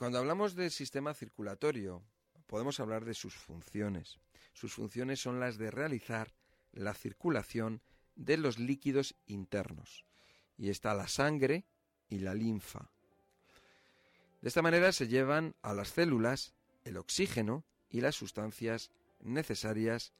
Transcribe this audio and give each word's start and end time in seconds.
Cuando 0.00 0.16
hablamos 0.16 0.54
del 0.54 0.70
sistema 0.70 1.12
circulatorio, 1.12 2.02
podemos 2.46 2.80
hablar 2.80 3.04
de 3.04 3.12
sus 3.12 3.34
funciones. 3.34 4.18
Sus 4.54 4.72
funciones 4.72 5.20
son 5.20 5.40
las 5.40 5.58
de 5.58 5.70
realizar 5.70 6.32
la 6.72 6.94
circulación 6.94 7.82
de 8.16 8.38
los 8.38 8.58
líquidos 8.58 9.14
internos. 9.26 10.06
Y 10.56 10.70
está 10.70 10.94
la 10.94 11.06
sangre 11.06 11.66
y 12.08 12.20
la 12.20 12.32
linfa. 12.32 12.88
De 14.40 14.48
esta 14.48 14.62
manera 14.62 14.90
se 14.92 15.06
llevan 15.06 15.54
a 15.60 15.74
las 15.74 15.90
células 15.90 16.54
el 16.84 16.96
oxígeno 16.96 17.62
y 17.90 18.00
las 18.00 18.14
sustancias 18.14 18.90
necesarias 19.20 20.14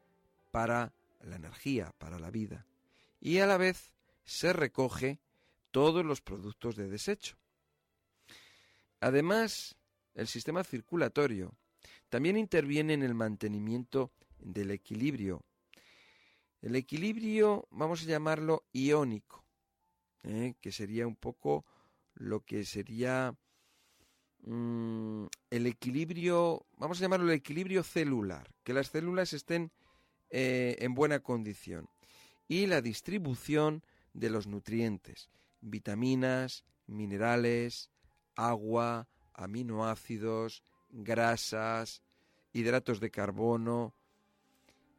para 0.51 0.93
la 1.23 1.37
energía, 1.37 1.95
para 1.97 2.19
la 2.19 2.31
vida. 2.31 2.67
Y 3.19 3.39
a 3.39 3.47
la 3.47 3.57
vez 3.57 3.95
se 4.27 4.53
recoge 4.53 5.21
todos 5.71 6.05
los 6.05 6.21
productos 6.21 6.77
de 6.77 6.87
desecho. 6.87 7.40
Además, 9.01 9.77
el 10.15 10.27
sistema 10.27 10.63
circulatorio 10.65 11.55
también 12.09 12.37
interviene 12.37 12.95
en 12.95 13.03
el 13.03 13.15
mantenimiento 13.15 14.13
del 14.39 14.71
equilibrio. 14.71 15.43
El 16.61 16.77
equilibrio, 16.77 17.67
vamos 17.71 18.03
a 18.03 18.07
llamarlo 18.07 18.65
iónico, 18.73 19.45
¿eh? 20.25 20.55
que 20.61 20.73
sería 20.73 21.07
un 21.07 21.17
poco 21.17 21.65
lo 22.15 22.45
que 22.45 22.65
sería 22.65 23.35
mm, 24.43 25.25
el 25.49 25.67
equilibrio, 25.67 26.67
vamos 26.77 26.99
a 26.99 27.03
llamarlo 27.03 27.27
el 27.27 27.39
equilibrio 27.39 27.83
celular, 27.83 28.51
que 28.63 28.75
las 28.75 28.89
células 28.89 29.33
estén 29.33 29.73
eh, 30.29 30.77
en 30.81 30.95
buena 30.95 31.21
condición, 31.21 31.89
y 32.47 32.67
la 32.67 32.83
distribución 32.83 33.83
de 34.13 34.29
los 34.29 34.47
nutrientes, 34.47 35.31
vitaminas, 35.61 36.65
minerales, 36.87 37.91
agua, 38.49 39.09
aminoácidos, 39.35 40.63
grasas, 40.91 42.03
hidratos 42.53 43.01
de 43.01 43.11
carbono, 43.11 43.95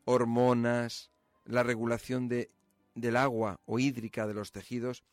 hormonas, 0.05 1.11
la 1.45 1.63
regulación 1.63 2.27
de, 2.27 2.51
del 2.95 3.17
agua 3.17 3.59
o 3.65 3.79
hídrica 3.79 4.27
de 4.27 4.33
los 4.33 4.51
tejidos 4.51 5.03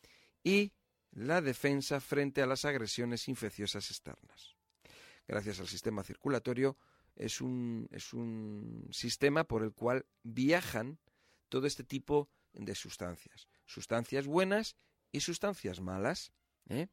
y 0.45 0.73
la 1.13 1.41
defensa 1.41 2.01
frente 2.01 2.43
a 2.43 2.47
las 2.47 2.65
agresiones 2.65 3.29
infecciosas 3.29 3.91
externas. 3.91 4.57
Gracias 5.27 5.61
al 5.61 5.69
sistema 5.69 6.03
circulatorio 6.03 6.77
es 7.17 7.41
un, 7.41 7.89
es 7.91 8.13
un 8.13 8.89
sistema 8.93 9.45
por 9.45 9.63
el 9.63 9.73
cual 9.73 10.07
viajan 10.23 10.99
todo 11.49 11.67
este 11.67 11.85
tipo 11.85 12.29
de 12.53 12.75
sustancias. 12.75 13.49
Sustancias 13.67 14.27
buenas 14.27 14.77
y 15.13 15.21
sustancias 15.21 15.81
malas. 15.81 16.33
¿eh? 16.69 16.89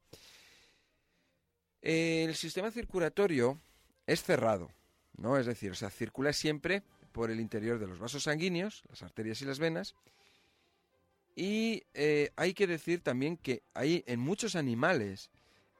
El 1.85 2.35
sistema 2.35 2.71
circulatorio 2.71 3.61
es 4.07 4.23
cerrado, 4.23 4.71
¿no? 5.17 5.37
Es 5.37 5.45
decir, 5.45 5.71
o 5.71 5.75
sea, 5.75 5.91
circula 5.91 6.33
siempre 6.33 6.81
por 7.11 7.29
el 7.29 7.39
interior 7.39 7.77
de 7.77 7.87
los 7.87 7.99
vasos 7.99 8.23
sanguíneos, 8.23 8.83
las 8.89 9.03
arterias 9.03 9.41
y 9.41 9.45
las 9.45 9.59
venas, 9.59 9.95
y 11.35 11.83
eh, 11.93 12.31
hay 12.35 12.53
que 12.53 12.65
decir 12.65 13.01
también 13.01 13.37
que 13.37 13.61
hay 13.73 14.03
en 14.07 14.19
muchos 14.19 14.55
animales 14.55 15.29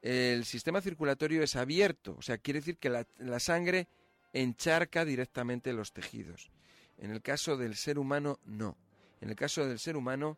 el 0.06 0.46
sistema 0.46 0.82
circulatorio 0.82 1.42
es 1.42 1.56
abierto, 1.56 2.16
o 2.20 2.22
sea, 2.22 2.38
quiere 2.38 2.60
decir 2.60 2.78
que 2.78 2.92
la, 2.92 3.40
sangre 3.40 3.88
encharca 4.34 5.04
directamente 5.04 5.74
los 5.74 5.94
tejidos. 5.94 6.52
En 7.00 7.10
el 7.10 7.24
caso 7.24 7.58
del 7.58 7.76
ser 7.76 7.98
humano, 7.98 8.40
no. 8.46 8.78
En 9.20 9.32
el 9.32 9.36
caso 9.36 9.66
del 9.66 9.80
ser 9.80 9.98
humano, 9.98 10.38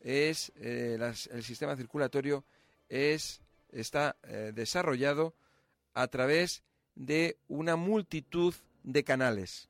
es 0.00 0.52
eh, 0.56 0.98
el 1.30 1.44
sistema 1.44 1.76
circulatorio 1.76 2.44
es, 2.88 3.42
está 3.80 4.16
eh, 4.22 4.52
desarrollado 4.54 5.34
a 5.94 6.08
través 6.08 6.62
de 6.94 7.38
una 7.48 7.76
multitud 7.76 8.54
de 8.82 9.04
canales. 9.04 9.68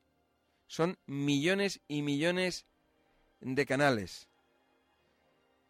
Son 0.66 0.98
millones 1.06 1.80
y 1.88 2.02
millones 2.02 2.66
de 3.40 3.66
canales 3.66 4.28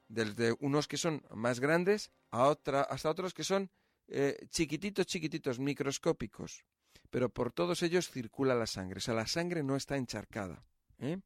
desde 0.08 0.54
unos 0.60 0.86
que 0.86 0.96
son 0.96 1.22
más 1.34 1.60
grandes 1.60 2.10
a 2.30 2.50
hasta 2.50 3.10
otros 3.10 3.34
que 3.34 3.44
son 3.44 3.70
eh, 4.08 4.38
chiquititos, 4.50 5.06
chiquititos, 5.06 5.58
microscópicos. 5.58 6.64
Pero 7.10 7.28
por 7.28 7.52
todos 7.52 7.82
ellos 7.82 8.10
circula 8.10 8.54
la 8.54 8.66
sangre. 8.66 8.98
O 8.98 9.00
sea, 9.00 9.14
la 9.14 9.26
sangre 9.26 9.62
no 9.62 9.76
está 9.76 9.96
encharcada. 9.96 10.64
¿eh? 10.98 11.20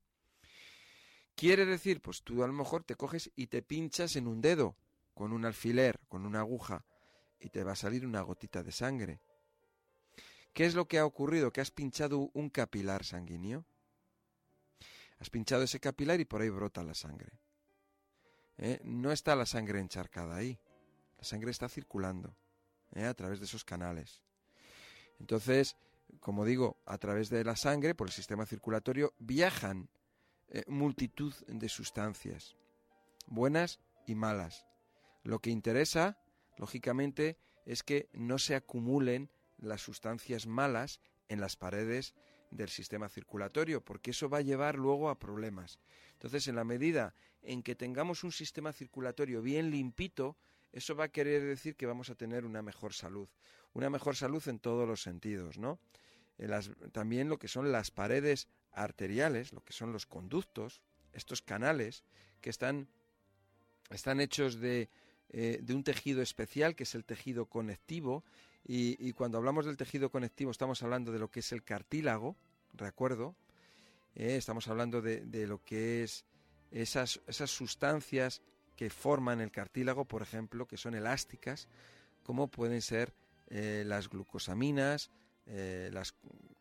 Quiere 1.35 1.65
decir, 1.65 2.01
pues 2.01 2.23
tú 2.23 2.43
a 2.43 2.47
lo 2.47 2.53
mejor 2.53 2.85
te 2.85 2.95
coges 2.95 3.31
y 3.35 3.47
te 3.47 3.63
pinchas 3.63 4.17
en 4.17 4.27
un 4.27 4.41
dedo 4.41 4.77
con 5.15 5.33
un 5.33 5.45
alfiler, 5.45 6.01
con 6.09 6.27
una 6.27 6.41
aguja, 6.41 6.85
y 7.41 7.49
te 7.51 7.65
va 7.65 7.73
a 7.73 7.77
salir 7.77 8.07
una 8.07 8.21
gotita 8.21 8.63
de 8.63 8.73
sangre. 8.73 9.21
¿Qué 10.53 10.67
es 10.67 10.75
lo 10.75 10.87
que 10.87 10.99
ha 10.99 11.07
ocurrido? 11.07 11.53
Que 11.53 11.61
has 11.61 11.71
pinchado 11.71 12.31
un 12.35 12.51
capilar 12.51 13.05
sanguíneo. 13.05 13.65
Has 15.19 15.31
pinchado 15.31 15.63
ese 15.63 15.81
capilar 15.81 16.21
y 16.21 16.25
por 16.25 16.43
ahí 16.43 16.49
brota 16.49 16.83
la 16.83 16.95
sangre. 16.95 17.41
¿eh? 18.61 18.81
no 18.85 19.11
está 19.11 19.35
la 19.35 19.47
sangre 19.47 19.81
encharcada 19.81 20.37
ahí. 20.37 20.59
La 21.19 21.25
sangre 21.25 21.51
está 21.51 21.69
circulando 21.69 22.35
¿eh? 22.95 23.05
a 23.05 23.15
través 23.15 23.41
de 23.41 23.47
esos 23.47 23.65
canales. 23.65 24.23
Entonces, 25.19 25.77
como 26.21 26.45
digo, 26.45 26.79
a 26.87 26.99
través 26.99 27.29
de 27.31 27.45
la 27.45 27.57
sangre, 27.57 27.95
por 27.95 28.09
el 28.09 28.13
sistema 28.13 28.47
circulatorio, 28.47 29.15
viajan 29.19 29.89
eh, 30.49 30.65
multitud 30.67 31.35
de 31.47 31.69
sustancias, 31.69 32.57
buenas 33.27 33.81
y 34.07 34.15
malas. 34.15 34.67
Lo 35.23 35.39
que 35.39 35.51
interesa, 35.51 36.19
lógicamente, 36.61 37.39
es 37.65 37.83
que 37.83 38.11
no 38.13 38.39
se 38.39 38.55
acumulen 38.55 39.31
las 39.57 39.81
sustancias 39.81 40.47
malas 40.47 41.01
en 41.29 41.41
las 41.41 41.57
paredes 41.57 42.15
del 42.51 42.69
sistema 42.69 43.09
circulatorio, 43.09 43.83
porque 43.83 44.11
eso 44.11 44.29
va 44.29 44.39
a 44.39 44.43
llevar 44.43 44.77
luego 44.77 45.09
a 45.09 45.19
problemas. 45.19 45.79
Entonces, 46.13 46.49
en 46.49 46.57
la 46.57 46.65
medida 46.65 47.15
en 47.43 47.63
que 47.63 47.75
tengamos 47.75 48.25
un 48.25 48.33
sistema 48.33 48.75
circulatorio 48.75 49.41
bien 49.41 49.71
limpito, 49.71 50.37
eso 50.71 50.95
va 50.95 51.05
a 51.05 51.09
querer 51.09 51.43
decir 51.43 51.77
que 51.77 51.87
vamos 51.87 52.11
a 52.11 52.15
tener 52.15 52.45
una 52.45 52.61
mejor 52.61 52.93
salud. 52.93 53.29
Una 53.73 53.89
mejor 53.89 54.15
salud 54.15 54.47
en 54.47 54.59
todos 54.59 54.87
los 54.87 55.03
sentidos, 55.03 55.59
¿no? 55.59 55.81
también 56.93 57.29
lo 57.29 57.39
que 57.39 57.49
son 57.49 57.71
las 57.71 57.91
paredes 57.91 58.49
arteriales, 58.73 59.53
lo 59.53 59.63
que 59.63 59.75
son 59.75 59.93
los 59.93 60.07
conductos, 60.07 60.81
estos 61.13 61.43
canales 61.43 62.03
que 62.41 62.49
están, 62.49 62.89
están 63.91 64.21
hechos 64.21 64.59
de, 64.59 64.89
eh, 65.33 65.61
de 65.63 65.75
un 65.75 65.85
tejido 65.85 66.23
especial, 66.23 66.75
que 66.75 66.83
es 66.83 66.97
el 66.97 67.05
tejido 67.05 67.47
conectivo, 67.47 68.25
y, 68.67 69.13
cuando 69.13 69.39
hablamos 69.39 69.65
del 69.65 69.77
tejido 69.77 70.11
conectivo 70.11 70.51
estamos 70.51 70.83
hablando 70.83 71.13
de 71.13 71.19
lo 71.19 71.31
que 71.31 71.41
es 71.41 71.53
el 71.53 71.63
cartílago, 71.63 72.37
¿recuerdo? 72.75 73.35
Eh, 74.15 74.37
estamos 74.37 74.69
hablando 74.69 75.01
de, 75.01 75.47
lo 75.47 75.63
que 75.63 76.03
es 76.03 76.25
esas, 76.71 77.21
esas 77.27 77.51
sustancias 77.51 78.43
que 78.77 78.91
forman 78.91 79.41
el 79.41 79.51
cartílago, 79.51 80.05
por 80.05 80.23
ejemplo, 80.23 80.67
que 80.67 80.77
son 80.77 80.95
elásticas, 80.95 81.69
como 82.23 82.49
pueden 82.49 82.83
ser 82.83 83.15
eh, 83.49 83.85
las 83.87 84.09
glucosaminas, 84.09 85.11
las 85.47 86.15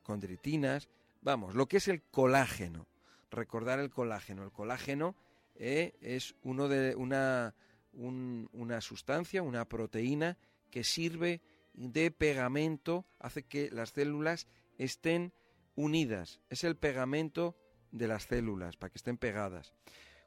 condritinas, 0.04 0.90
vamos, 1.22 1.54
lo 1.54 1.68
que 1.68 1.78
es 1.78 1.88
el 1.88 2.02
colágeno. 2.02 2.88
Recordar 3.30 3.80
el 3.80 3.92
colágeno. 3.92 4.44
El 4.44 4.52
colágeno 4.52 5.16
es 5.56 6.34
uno 6.44 6.68
de 6.68 6.96
una, 6.96 7.54
una 7.94 8.82
sustancia, 8.82 9.42
una 9.42 9.66
proteína 9.66 10.38
que 10.70 10.84
sirve 10.84 11.42
de 11.74 12.12
pegamento 12.12 13.06
hace 13.20 13.44
que 13.44 13.70
las 13.72 13.92
células 13.92 14.48
estén 14.78 15.34
unidas. 15.76 16.40
Es 16.50 16.64
el 16.64 16.76
pegamento 16.76 17.56
de 17.92 18.08
las 18.08 18.24
células, 18.24 18.78
para 18.78 18.92
que 18.92 18.98
estén 18.98 19.18
pegadas. 19.18 19.74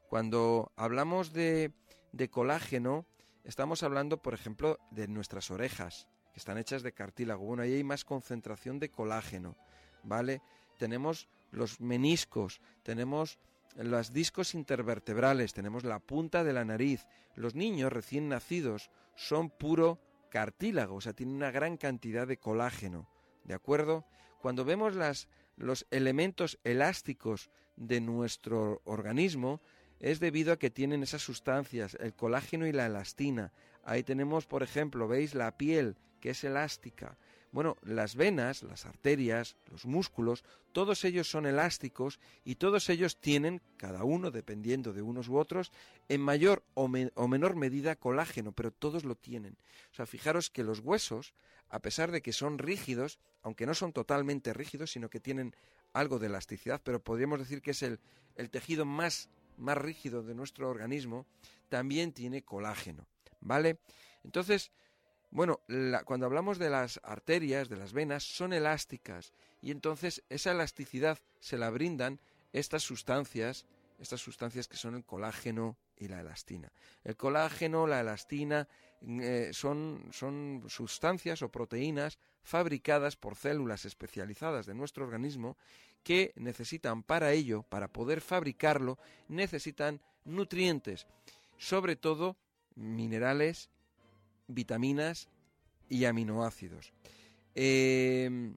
Cuando 0.07 0.71
hablamos 0.75 1.33
de, 1.33 1.71
de 2.11 2.29
colágeno, 2.29 3.05
estamos 3.43 3.83
hablando, 3.83 4.21
por 4.21 4.33
ejemplo, 4.33 4.79
de 4.91 5.07
nuestras 5.07 5.51
orejas, 5.51 6.07
que 6.33 6.39
están 6.39 6.57
hechas 6.57 6.83
de 6.83 6.93
cartílago. 6.93 7.45
Bueno, 7.45 7.63
ahí 7.63 7.73
hay 7.73 7.83
más 7.83 8.03
concentración 8.03 8.79
de 8.79 8.89
colágeno, 8.89 9.55
¿vale? 10.03 10.41
Tenemos 10.77 11.29
los 11.51 11.79
meniscos, 11.79 12.61
tenemos 12.81 13.39
los 13.75 14.13
discos 14.13 14.53
intervertebrales, 14.53 15.53
tenemos 15.53 15.83
la 15.83 15.99
punta 15.99 16.43
de 16.43 16.53
la 16.53 16.65
nariz. 16.65 17.05
Los 17.35 17.55
niños 17.55 17.91
recién 17.91 18.29
nacidos 18.29 18.91
son 19.15 19.49
puro 19.49 19.99
cartílago, 20.29 20.95
o 20.95 21.01
sea, 21.01 21.13
tiene 21.13 21.33
una 21.33 21.51
gran 21.51 21.77
cantidad 21.77 22.27
de 22.27 22.37
colágeno, 22.37 23.07
¿de 23.43 23.53
acuerdo? 23.53 24.05
Cuando 24.41 24.65
vemos 24.65 24.95
las, 24.95 25.27
los 25.57 25.85
elementos 25.91 26.59
elásticos 26.63 27.49
de 27.75 28.01
nuestro 28.01 28.81
organismo, 28.85 29.61
es 29.99 30.19
debido 30.19 30.51
a 30.53 30.59
que 30.59 30.69
tienen 30.69 31.03
esas 31.03 31.21
sustancias, 31.21 31.95
el 31.99 32.13
colágeno 32.13 32.67
y 32.67 32.71
la 32.71 32.87
elastina. 32.87 33.53
Ahí 33.85 34.03
tenemos, 34.03 34.45
por 34.45 34.63
ejemplo, 34.63 35.07
veis 35.07 35.33
la 35.33 35.57
piel, 35.57 35.95
que 36.19 36.31
es 36.31 36.43
elástica. 36.43 37.17
Bueno, 37.53 37.77
las 37.83 38.15
venas, 38.15 38.63
las 38.63 38.87
arterias, 38.87 39.55
los 39.69 39.85
músculos, 39.85 40.43
todos 40.71 41.05
ellos 41.05 41.29
son 41.29 41.45
elásticos 41.45 42.19
y 42.43 42.55
todos 42.55 42.89
ellos 42.89 43.17
tienen, 43.17 43.61
cada 43.77 44.03
uno 44.03 44.31
dependiendo 44.31 44.91
de 44.91 45.03
unos 45.03 45.29
u 45.29 45.37
otros, 45.37 45.71
en 46.09 46.19
mayor 46.19 46.63
o, 46.73 46.87
menor 46.87 47.55
medida 47.55 47.95
colágeno, 47.95 48.53
pero 48.53 48.71
todos 48.71 49.03
lo 49.03 49.13
tienen. 49.13 49.55
O 49.91 49.95
sea, 49.95 50.07
fijaros 50.07 50.49
que 50.49 50.63
los 50.63 50.79
huesos, 50.79 51.35
a 51.69 51.77
pesar 51.77 52.09
de 52.09 52.23
que 52.23 52.33
son 52.33 52.57
rígidos, 52.57 53.19
aunque 53.43 53.67
no 53.67 53.75
son 53.75 53.93
totalmente 53.93 54.51
rígidos, 54.51 54.91
sino 54.91 55.11
que 55.11 55.19
tienen 55.19 55.55
algo 55.93 56.17
de 56.17 56.25
elasticidad, 56.25 56.81
pero 56.83 57.03
podríamos 57.03 57.37
decir 57.37 57.61
que 57.61 57.71
es 57.71 57.83
el, 57.83 57.99
el 58.35 58.49
tejido 58.49 58.83
más, 58.83 59.29
más 59.57 59.77
rígido 59.77 60.23
de 60.23 60.33
nuestro 60.33 60.71
organismo, 60.71 61.27
también 61.69 62.13
tiene 62.13 62.41
colágeno. 62.41 63.05
¿Vale? 63.41 63.77
Entonces, 64.23 64.71
bueno, 65.33 65.61
cuando 66.05 66.27
hablamos 66.27 66.59
de 66.59 66.69
las 66.69 66.99
arterias, 67.03 67.67
de 67.67 67.75
las 67.75 67.91
venas, 67.91 68.23
son 68.23 68.53
elásticas 68.53 69.33
y 69.63 69.71
entonces 69.71 70.23
esa 70.29 70.51
elasticidad 70.51 71.17
se 71.39 71.57
la 71.57 71.71
brindan 71.71 72.19
estas 72.51 72.83
sustancias, 72.83 73.65
estas 73.99 74.21
sustancias 74.21 74.67
que 74.67 74.77
son 74.77 74.93
el 74.93 75.03
colágeno 75.03 75.75
y 75.97 76.07
la 76.07 76.21
elastina. 76.21 76.71
El 77.03 77.17
colágeno, 77.17 77.87
la 77.87 78.01
elastina 78.01 78.67
eh, 79.01 79.49
son, 79.53 80.07
son 80.11 80.65
sustancias 80.67 81.41
o 81.41 81.49
proteínas 81.49 82.19
fabricadas 82.43 83.15
por 83.15 83.35
células 83.35 83.85
especializadas 83.85 84.67
de 84.67 84.75
nuestro 84.75 85.03
organismo 85.03 85.57
que 86.03 86.33
necesitan 86.35 87.01
para 87.01 87.31
ello, 87.31 87.63
para 87.63 87.87
poder 87.87 88.21
fabricarlo, 88.21 88.99
necesitan 89.29 89.99
nutrientes, 90.25 91.07
sobre 91.57 91.95
todo 91.95 92.37
minerales 92.75 93.71
vitaminas 94.47 95.29
y 95.89 96.05
aminoácidos. 96.05 96.93
Em, 97.55 98.55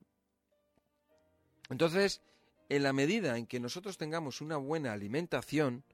entonces, 1.69 2.23
en 2.69 2.83
la 2.83 2.93
medida 2.93 3.37
en 3.37 3.47
que 3.47 3.61
nosotros 3.61 3.99
tengamos 3.99 4.41
una 4.41 4.57
buena 4.57 4.93
alimentación, 4.93 5.85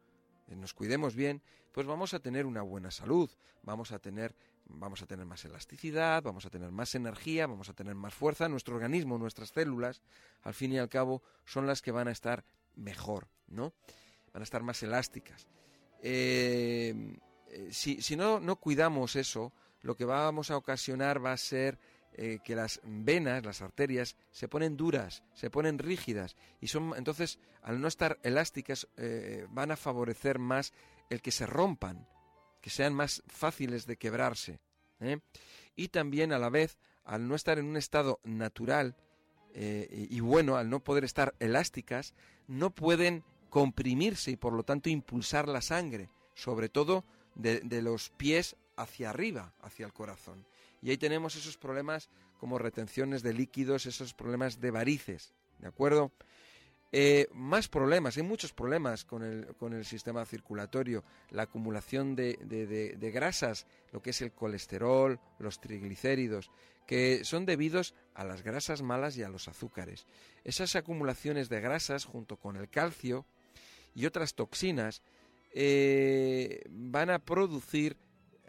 eh, 0.49 0.57
nos 0.57 0.75
cuidemos 0.75 1.15
bien, 1.15 1.43
pues 1.73 1.87
vamos 1.87 2.15
a 2.15 2.21
tener 2.21 2.47
una 2.47 2.63
buena 2.63 2.91
salud, 2.91 3.31
vamos 3.63 3.93
a 3.93 3.99
tener 3.99 4.35
vamos 4.65 5.03
a 5.03 5.07
tener 5.07 5.27
más 5.27 5.45
elasticidad, 5.45 6.23
vamos 6.23 6.47
a 6.47 6.51
tener 6.51 6.71
más 6.71 6.95
energía, 6.95 7.47
vamos 7.47 7.69
a 7.69 7.75
tener 7.75 7.95
más 7.95 8.15
fuerza, 8.15 8.49
nuestro 8.49 8.77
organismo, 8.77 9.19
nuestras 9.19 9.51
células, 9.51 10.03
al 10.43 10.55
fin 10.55 10.73
y 10.73 10.79
al 10.79 10.89
cabo 10.89 11.23
son 11.45 11.67
las 11.67 11.83
que 11.83 11.91
van 11.91 12.09
a 12.09 12.13
estar 12.13 12.45
mejor, 12.77 13.29
¿no? 13.49 13.75
Van 14.33 14.43
a 14.43 14.45
estar 14.45 14.63
más 14.63 14.83
elásticas. 14.83 15.47
Eh, 16.01 17.19
si, 17.71 18.01
si 18.01 18.17
no, 18.17 18.41
no 18.41 18.57
cuidamos 18.57 19.17
eso, 19.17 19.53
lo 19.83 19.97
que 19.97 20.05
vamos 20.05 20.51
a 20.51 20.57
ocasionar 20.57 21.25
va 21.25 21.33
a 21.33 21.37
ser 21.37 21.79
eh, 22.15 22.41
que 22.45 22.55
las 22.55 22.81
venas, 22.85 23.45
las 23.45 23.63
arterias, 23.63 24.17
se 24.31 24.47
ponen 24.47 24.77
duras, 24.77 25.23
se 25.33 25.49
ponen 25.49 25.79
rígidas 25.79 26.37
y 26.61 26.67
son 26.67 26.93
entonces 26.97 27.39
al 27.63 27.81
no 27.81 27.89
estar 27.89 28.19
elásticas 28.23 28.87
eh, 28.99 29.47
van 29.51 29.71
a 29.71 29.77
favorecer 29.77 30.39
más 30.39 30.75
el 31.09 31.23
que 31.23 31.31
se 31.31 31.47
rompan, 31.47 32.07
que 32.61 32.69
sean 32.69 32.93
más 32.93 33.23
fáciles 33.29 33.87
de 33.87 33.97
quebrarse. 33.97 34.61
¿eh? 35.01 35.21
Y 35.75 35.89
también 35.89 36.33
a 36.33 36.39
la 36.39 36.51
vez, 36.51 36.79
al 37.05 37.27
no 37.27 37.35
estar 37.35 37.59
en 37.59 37.65
un 37.65 37.77
estado 37.77 38.21
natural 38.25 38.97
y 39.55 40.21
bueno, 40.21 40.57
al 40.57 40.71
no 40.71 40.83
poder 40.83 41.05
estar 41.05 41.35
elásticas, 41.39 42.15
no 42.47 42.71
pueden 42.71 43.23
comprimirse 43.51 44.31
y 44.31 44.37
por 44.37 44.55
lo 44.55 44.63
tanto 44.63 44.89
impulsar 44.89 45.47
la 45.47 45.61
sangre, 45.61 46.09
sobre 46.35 46.71
todo 46.71 47.05
de, 47.35 47.61
de 47.61 47.83
los 47.83 48.09
pies 48.17 48.57
hacia 48.77 49.11
arriba, 49.11 49.55
hacia 49.61 49.87
el 49.87 49.93
corazón. 49.93 50.47
Y 50.81 50.91
ahí 50.91 50.99
tenemos 50.99 51.37
esos 51.37 51.57
problemas 51.57 52.09
como 52.39 52.59
retenciones 52.59 53.23
de 53.23 53.35
líquidos, 53.35 53.87
esos 53.87 54.15
problemas 54.15 54.61
de 54.61 54.71
varices, 54.71 55.35
¿de 55.59 55.69
acuerdo? 55.69 56.13
Eh, 56.95 57.27
más 57.33 57.69
problemas, 57.69 58.19
hay 58.19 58.23
muchos 58.23 58.53
problemas 58.53 59.07
con 59.07 59.23
el, 59.23 59.47
con 59.57 59.73
el 59.73 59.87
sistema 59.87 60.27
circulatorio, 60.27 61.05
la 61.31 61.45
acumulación 61.45 62.15
de, 62.15 62.37
de, 62.37 63.11
grasas, 63.11 63.67
lo 63.93 64.03
que 64.03 64.11
es 64.11 64.21
el 64.21 64.33
colesterol, 64.33 65.19
los 65.39 65.59
triglicéridos, 65.59 66.51
que 66.87 67.25
son 67.25 67.47
debidos 67.47 67.95
a 68.13 68.25
las 68.25 68.43
grasas 68.43 68.83
malas 68.83 69.17
y 69.17 69.23
a 69.23 69.31
los 69.31 69.49
azúcares. 69.49 70.07
Esas 70.45 70.77
acumulaciones 70.77 71.49
de 71.49 71.63
grasas 71.63 72.05
junto 72.05 72.37
con 72.37 72.57
el 72.57 72.69
calcio 72.69 73.25
y 73.95 74.05
otras 74.05 74.35
toxinas 74.35 75.01
eh, 75.55 76.63
van 76.69 77.09
a 77.09 77.21
producir 77.21 77.97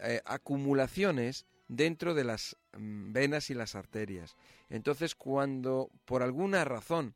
eh, 0.03 0.21
acumulaciones 0.25 1.45
dentro 1.67 2.13
de 2.13 2.23
las 2.23 2.57
mm, 2.77 3.13
venas 3.13 3.49
y 3.49 3.53
las 3.53 3.75
arterias. 3.75 4.35
Entonces, 4.69 5.15
cuando 5.15 5.89
por 6.05 6.23
alguna 6.23 6.65
razón, 6.65 7.15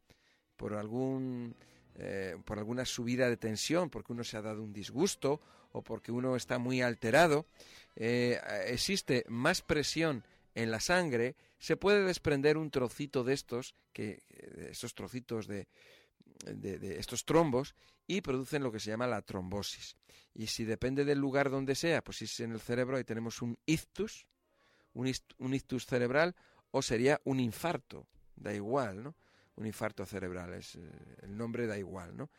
por 0.55 0.73
algún 0.73 1.55
eh, 1.99 2.37
por 2.45 2.59
alguna 2.59 2.85
subida 2.85 3.27
de 3.27 3.37
tensión, 3.37 3.89
porque 3.89 4.13
uno 4.13 4.23
se 4.23 4.37
ha 4.37 4.41
dado 4.43 4.61
un 4.61 4.71
disgusto 4.71 5.41
o 5.71 5.81
porque 5.81 6.11
uno 6.11 6.35
está 6.35 6.59
muy 6.59 6.81
alterado, 6.81 7.47
eh, 7.95 8.39
existe 8.67 9.25
más 9.27 9.63
presión 9.63 10.23
en 10.53 10.69
la 10.69 10.79
sangre, 10.79 11.35
se 11.57 11.75
puede 11.75 12.03
desprender 12.03 12.57
un 12.57 12.69
trocito 12.69 13.23
de 13.23 13.33
estos, 13.33 13.73
que, 13.93 14.21
estos 14.69 14.93
trocitos 14.93 15.47
de, 15.47 15.67
de, 16.45 16.99
estos 16.99 17.25
trombos 17.25 17.75
y 18.05 18.21
producen 18.21 18.63
lo 18.63 18.71
que 18.71 18.79
se 18.79 18.89
llama 18.89 19.07
la 19.07 19.21
trombosis. 19.21 19.95
Y 20.33 20.47
si 20.47 20.65
depende 20.65 21.05
del 21.05 21.19
lugar 21.19 21.49
donde 21.49 21.75
sea, 21.75 22.03
pues 22.03 22.17
si 22.17 22.25
es 22.25 22.39
en 22.39 22.51
el 22.51 22.59
cerebro, 22.59 22.97
ahí 22.97 23.03
tenemos 23.03 23.41
un 23.41 23.57
ictus, 23.65 24.27
un, 24.93 25.07
ictus 25.53 25.85
cerebral, 25.85 26.35
o 26.71 26.81
sería 26.81 27.19
un 27.23 27.39
infarto, 27.39 28.07
da 28.35 28.53
igual, 28.53 29.03
¿no? 29.03 29.15
Un 29.55 29.65
infarto 29.65 30.05
cerebral, 30.05 30.53
es, 30.53 30.75
eh, 30.75 30.91
el 31.23 31.35
nombre 31.35 31.65
da 31.65 31.77
igual, 31.77 32.15
¿no? 32.15 32.29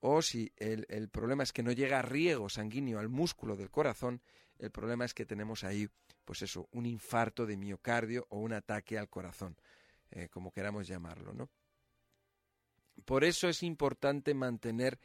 O 0.00 0.22
si 0.22 0.52
el, 0.56 0.86
el, 0.88 1.08
problema 1.08 1.42
es 1.42 1.52
que 1.52 1.64
no 1.64 1.72
llega 1.72 2.02
riego 2.02 2.48
sanguíneo 2.48 3.00
al 3.00 3.08
músculo 3.08 3.56
del 3.56 3.70
corazón, 3.70 4.22
el 4.58 4.70
problema 4.70 5.04
es 5.04 5.14
que 5.14 5.26
tenemos 5.26 5.64
ahí, 5.64 5.88
pues 6.24 6.42
eso, 6.42 6.68
un 6.72 6.86
infarto 6.86 7.46
de 7.46 7.56
miocardio 7.56 8.26
o 8.30 8.38
un 8.38 8.52
ataque 8.52 8.98
al 8.98 9.08
corazón, 9.08 9.56
eh, 10.10 10.28
como 10.28 10.52
queramos 10.52 10.86
llamarlo, 10.86 11.32
¿no? 11.32 11.48
Por 13.04 13.24
eso 13.24 13.48
es 13.48 13.62
importante 13.62 14.34
mantener 14.34 14.98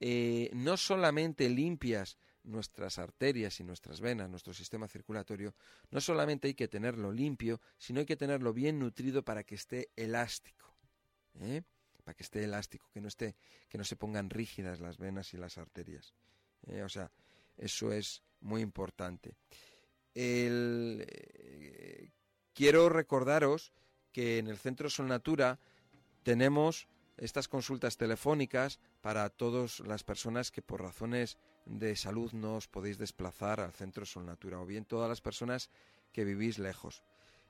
eh, 0.00 0.50
no 0.52 0.76
solamente 0.76 1.48
limpias 1.48 2.18
nuestras 2.42 2.98
arterias 2.98 3.58
y 3.60 3.64
nuestras 3.64 4.00
venas, 4.00 4.28
nuestro 4.28 4.52
sistema 4.52 4.86
circulatorio, 4.86 5.54
no 5.90 6.00
solamente 6.00 6.48
hay 6.48 6.54
que 6.54 6.68
tenerlo 6.68 7.10
limpio, 7.10 7.60
sino 7.78 8.00
hay 8.00 8.06
que 8.06 8.16
tenerlo 8.16 8.52
bien 8.52 8.78
nutrido 8.78 9.24
para 9.24 9.44
que 9.44 9.54
esté 9.54 9.88
elástico, 9.96 10.76
¿eh? 11.40 11.62
para 12.04 12.14
que 12.14 12.22
esté 12.22 12.44
elástico, 12.44 12.90
que 12.92 13.00
no 13.00 13.08
esté, 13.08 13.34
que 13.68 13.78
no 13.78 13.84
se 13.84 13.96
pongan 13.96 14.28
rígidas 14.28 14.80
las 14.80 14.98
venas 14.98 15.32
y 15.32 15.38
las 15.38 15.56
arterias. 15.56 16.12
¿eh? 16.66 16.82
O 16.82 16.88
sea, 16.88 17.10
eso 17.56 17.92
es 17.92 18.22
muy 18.40 18.60
importante. 18.60 19.36
quiero 22.52 22.88
recordaros 22.90 23.72
que 24.12 24.38
en 24.38 24.48
el 24.48 24.58
Centro 24.58 24.90
Sol 24.90 25.08
Natura 25.08 25.58
tenemos 26.22 26.88
estas 27.16 27.48
consultas 27.48 27.96
telefónicas 27.96 28.78
para 29.00 29.28
todas 29.30 29.80
las 29.80 30.02
personas 30.02 30.50
que 30.50 30.62
por 30.62 30.82
razones 30.82 31.38
de 31.66 31.96
salud 31.96 32.32
no 32.32 32.56
os 32.56 32.68
podéis 32.68 32.98
desplazar 32.98 33.60
al 33.60 33.72
centro 33.72 34.04
Sol 34.04 34.26
Natura 34.26 34.60
o 34.60 34.66
bien 34.66 34.84
todas 34.84 35.08
las 35.08 35.20
personas 35.20 35.70
que 36.12 36.24
vivís 36.24 36.58
lejos. 36.58 37.02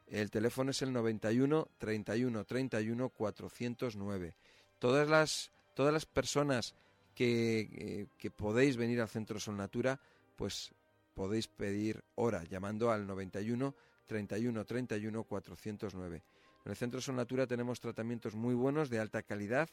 El 0.06 0.30
teléfono 0.30 0.70
es 0.70 0.82
el 0.82 0.92
91 0.92 1.68
31 1.78 2.44
31 2.44 3.08
409. 3.08 4.34
Todas 4.78 5.08
las, 5.08 5.50
todas 5.74 5.92
las 5.92 6.06
personas 6.06 6.74
que, 7.14 7.60
eh, 7.60 8.06
que 8.18 8.30
podéis 8.30 8.76
venir 8.76 9.00
al 9.00 9.08
centro 9.08 9.40
Sol 9.40 9.56
Natura, 9.56 9.98
pues 10.36 10.72
podéis 11.14 11.48
pedir 11.48 12.04
hora 12.16 12.44
llamando 12.44 12.90
al 12.90 13.06
91 13.06 13.74
31 14.06 14.64
31 14.64 15.24
409. 15.24 16.22
En 16.64 16.70
el 16.70 16.76
Centro 16.76 17.00
Sol 17.00 17.16
Natura 17.16 17.46
tenemos 17.46 17.80
tratamientos 17.80 18.34
muy 18.34 18.54
buenos, 18.54 18.88
de 18.88 18.98
alta 18.98 19.22
calidad, 19.22 19.68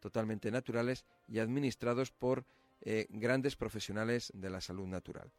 totalmente 0.00 0.50
naturales 0.50 1.04
y 1.28 1.38
administrados 1.38 2.10
por 2.10 2.46
eh, 2.80 3.06
grandes 3.10 3.56
profesionales 3.56 4.32
de 4.34 4.48
la 4.48 4.62
salud 4.62 4.86
natural. 4.86 5.30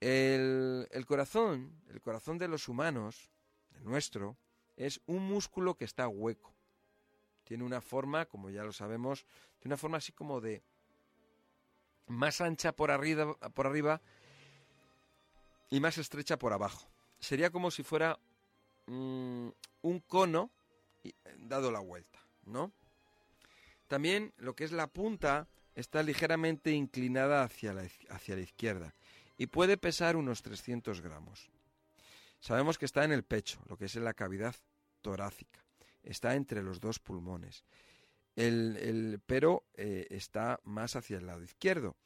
El, 0.00 0.86
corazón, 1.06 1.82
el 1.88 2.00
corazón 2.00 2.38
de 2.38 2.48
los 2.48 2.68
humanos, 2.68 3.30
el 3.74 3.84
nuestro, 3.84 4.38
es 4.76 5.00
un 5.06 5.26
músculo 5.26 5.74
que 5.74 5.84
está 5.84 6.08
hueco. 6.08 6.54
Tiene 7.44 7.64
una 7.64 7.80
forma, 7.80 8.26
como 8.26 8.48
ya 8.48 8.64
lo 8.64 8.72
sabemos, 8.72 9.26
tiene 9.58 9.74
una 9.74 9.76
forma 9.76 9.98
así 9.98 10.12
como 10.12 10.40
de 10.40 10.62
más 12.06 12.40
ancha 12.40 12.72
por 12.72 12.90
arriba, 12.90 13.34
por 13.34 13.66
arriba 13.66 14.00
y 15.68 15.80
más 15.80 15.98
estrecha 15.98 16.38
por 16.38 16.54
abajo. 16.54 16.88
sería 17.18 17.50
como 17.50 17.70
si 17.70 17.82
fuera 17.82 18.18
mm, 18.88 19.48
un 19.82 20.00
cono 20.00 20.50
eh, 21.04 21.12
dado 21.38 21.70
la 21.70 21.80
vuelta, 21.80 22.18
¿no? 22.44 22.72
También 23.86 24.32
lo 24.36 24.54
que 24.54 24.64
es 24.64 24.72
la 24.72 24.86
punta 24.86 25.48
está 25.74 26.02
ligeramente 26.02 26.72
inclinada 26.72 27.42
hacia 27.42 27.72
la, 27.72 27.88
hacia 28.10 28.36
la 28.36 28.42
izquierda 28.42 28.94
y 29.36 29.46
puede 29.46 29.76
pesar 29.76 30.16
unos 30.16 30.42
300 30.42 31.00
gramos. 31.00 31.48
Sabemos 32.40 32.78
que 32.78 32.84
está 32.84 33.04
en 33.04 33.12
el 33.12 33.24
pecho, 33.24 33.60
lo 33.68 33.76
que 33.76 33.86
es 33.86 33.96
en 33.96 34.04
la 34.04 34.14
cavidad 34.14 34.54
torácica. 35.00 35.64
Está 36.02 36.34
entre 36.34 36.62
los 36.62 36.80
dos 36.80 36.98
pulmones. 36.98 37.64
El, 38.36 39.20
pero 39.26 39.64
eh, 39.74 40.06
está 40.10 40.60
más 40.62 40.94
hacia 40.94 41.18
el 41.18 41.26
lado 41.26 41.42
izquierdo. 41.42 41.96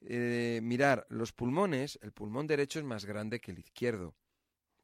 Eh, 0.00 0.60
mirar, 0.62 1.06
los 1.08 1.32
pulmones, 1.32 1.98
el 2.02 2.12
pulmón 2.12 2.46
derecho 2.46 2.78
es 2.78 2.84
más 2.84 3.04
grande 3.04 3.40
que 3.40 3.52
el 3.52 3.58
izquierdo. 3.58 4.14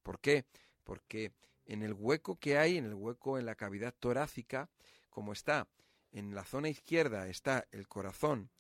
¿Por 0.03 0.19
qué? 0.19 0.47
Porque 0.85 1.33
en 1.67 1.83
el 1.83 1.95
hueco 1.95 2.39
que 2.39 2.59
hay, 2.59 2.77
en 2.77 2.85
el 2.85 2.95
hueco 2.95 3.39
en 3.39 3.47
la 3.47 3.55
cavidad 3.55 3.95
torácica, 3.99 4.71
como 5.11 5.33
está 5.33 5.69
en 6.13 6.35
la 6.35 6.45
zona 6.45 6.69
izquierda 6.69 7.29
está 7.29 7.67
el 7.73 7.89
corazón 7.89 8.51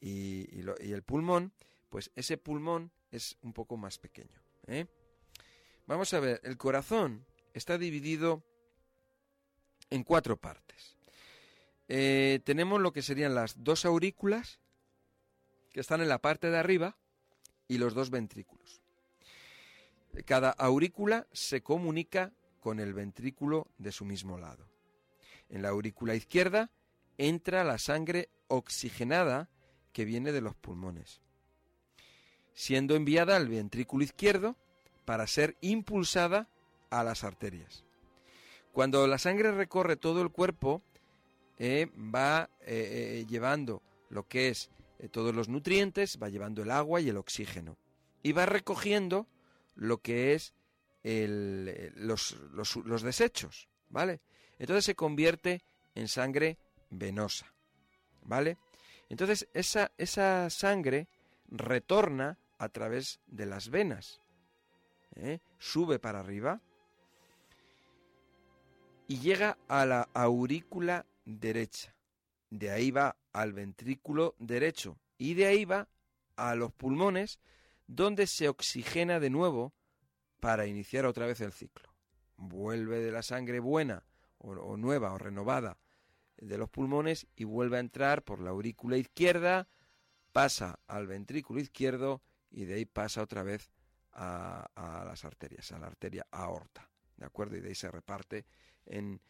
y, 0.00 0.60
el 0.60 1.02
pulmón, 1.02 1.52
pues 1.88 2.10
ese 2.14 2.38
pulmón 2.38 2.92
es 3.10 3.36
un 3.42 3.52
poco 3.52 3.76
más 3.76 3.98
pequeño. 3.98 4.40
¿eh? 4.66 4.86
Vamos 5.86 6.12
a 6.14 6.20
ver, 6.20 6.40
el 6.44 6.56
corazón 6.56 7.26
está 7.54 7.78
dividido 7.78 8.44
en 9.90 10.04
cuatro 10.04 10.36
partes. 10.36 10.96
Eh, 11.88 12.40
tenemos 12.44 12.80
lo 12.80 12.92
que 12.92 13.02
serían 13.02 13.34
las 13.34 13.62
dos 13.62 13.84
aurículas, 13.84 14.60
que 15.72 15.80
están 15.80 16.00
en 16.00 16.08
la 16.08 16.20
parte 16.20 16.50
de 16.50 16.58
arriba, 16.58 16.96
y 17.68 17.78
los 17.78 17.94
dos 17.94 18.10
ventrículos. 18.10 18.81
Cada 20.24 20.50
aurícula 20.50 21.26
se 21.32 21.62
comunica 21.62 22.32
con 22.60 22.78
el 22.78 22.94
ventrículo 22.94 23.66
de 23.78 23.92
su 23.92 24.04
mismo 24.04 24.38
lado. 24.38 24.66
En 25.48 25.62
la 25.62 25.70
aurícula 25.70 26.14
izquierda 26.14 26.70
entra 27.18 27.64
la 27.64 27.78
sangre 27.78 28.28
oxigenada 28.48 29.48
que 29.92 30.04
viene 30.04 30.32
de 30.32 30.40
los 30.40 30.54
pulmones, 30.54 31.20
siendo 32.54 32.94
enviada 32.94 33.36
al 33.36 33.48
ventrículo 33.48 34.04
izquierdo 34.04 34.56
para 35.04 35.26
ser 35.26 35.56
impulsada 35.60 36.48
a 36.90 37.02
las 37.04 37.24
arterias. 37.24 37.84
Cuando 38.72 39.06
la 39.06 39.18
sangre 39.18 39.52
recorre 39.52 39.96
todo 39.96 40.22
el 40.22 40.30
cuerpo, 40.30 40.82
eh, 41.58 41.88
va 41.96 42.48
eh, 42.60 43.20
eh, 43.20 43.26
llevando 43.28 43.82
lo 44.08 44.26
que 44.26 44.48
es 44.48 44.70
todos 45.10 45.34
los 45.34 45.48
nutrientes, 45.48 46.18
va 46.22 46.28
llevando 46.28 46.62
el 46.62 46.70
agua 46.70 47.00
y 47.00 47.08
el 47.08 47.16
oxígeno. 47.16 47.76
Y 48.22 48.32
va 48.32 48.46
recogiendo 48.46 49.26
lo 49.74 49.98
que 49.98 50.34
es 50.34 50.54
los, 51.02 52.36
los, 52.52 53.02
desechos, 53.02 53.68
¿vale? 53.88 54.20
Entonces 54.58 54.84
se 54.84 54.94
convierte 54.94 55.62
en 55.94 56.08
sangre 56.08 56.58
venosa, 56.90 57.52
¿vale? 58.22 58.58
Entonces 59.08 59.48
esa, 59.52 59.90
esa 59.98 60.48
sangre 60.50 61.08
retorna 61.48 62.38
a 62.58 62.68
través 62.68 63.20
de 63.26 63.46
las 63.46 63.68
venas, 63.68 64.20
sube 65.58 65.98
para 65.98 66.20
arriba 66.20 66.60
y 69.08 69.18
llega 69.18 69.58
a 69.68 69.84
la 69.84 70.08
aurícula 70.14 71.04
derecha. 71.24 71.94
De 72.50 72.70
ahí 72.70 72.90
va 72.90 73.16
al 73.32 73.52
ventrículo 73.52 74.34
derecho 74.38 74.96
y 75.18 75.34
de 75.34 75.46
ahí 75.46 75.64
va 75.64 75.88
a 76.36 76.54
los 76.54 76.72
pulmones 76.72 77.38
donde 77.94 78.26
se 78.26 78.48
oxigena 78.48 79.20
de 79.20 79.30
nuevo 79.30 79.74
para 80.40 80.66
iniciar 80.66 81.06
otra 81.06 81.26
vez 81.26 81.40
el 81.40 81.52
ciclo. 81.52 81.94
Vuelve 82.36 83.00
de 83.00 83.12
la 83.12 83.22
sangre 83.22 83.60
buena 83.60 84.04
o, 84.38 84.76
nueva 84.76 85.12
o 85.12 85.18
renovada 85.18 85.78
de 86.36 86.58
los 86.58 86.70
pulmones 86.70 87.26
y 87.36 87.44
vuelve 87.44 87.76
a 87.76 87.80
entrar 87.80 88.22
por 88.24 88.40
la 88.40 88.50
aurícula 88.50 88.96
izquierda, 88.96 89.68
pasa 90.32 90.80
al 90.88 91.06
ventrículo 91.06 91.60
izquierdo 91.60 92.22
y 92.50 92.64
de 92.64 92.74
ahí 92.74 92.84
pasa 92.84 93.22
otra 93.22 93.42
vez 93.42 93.70
a, 94.12 94.66
a 94.74 95.04
las 95.04 95.24
arterias, 95.24 95.70
a 95.72 95.78
la 95.78 95.86
arteria 95.86 96.26
aorta. 96.30 96.90
¿De 97.16 97.26
acuerdo? 97.26 97.56
Y 97.56 97.60
de 97.60 97.68
ahí 97.68 97.74
se 97.74 97.90
reparte 97.90 98.46
en, 98.86 99.20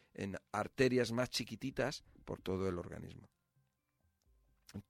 arterias 0.53 1.13
más 1.13 1.31
chiquititas 1.31 2.05
por 2.25 2.41
todo 2.41 2.69
el 2.69 2.79
organismo. 2.79 3.29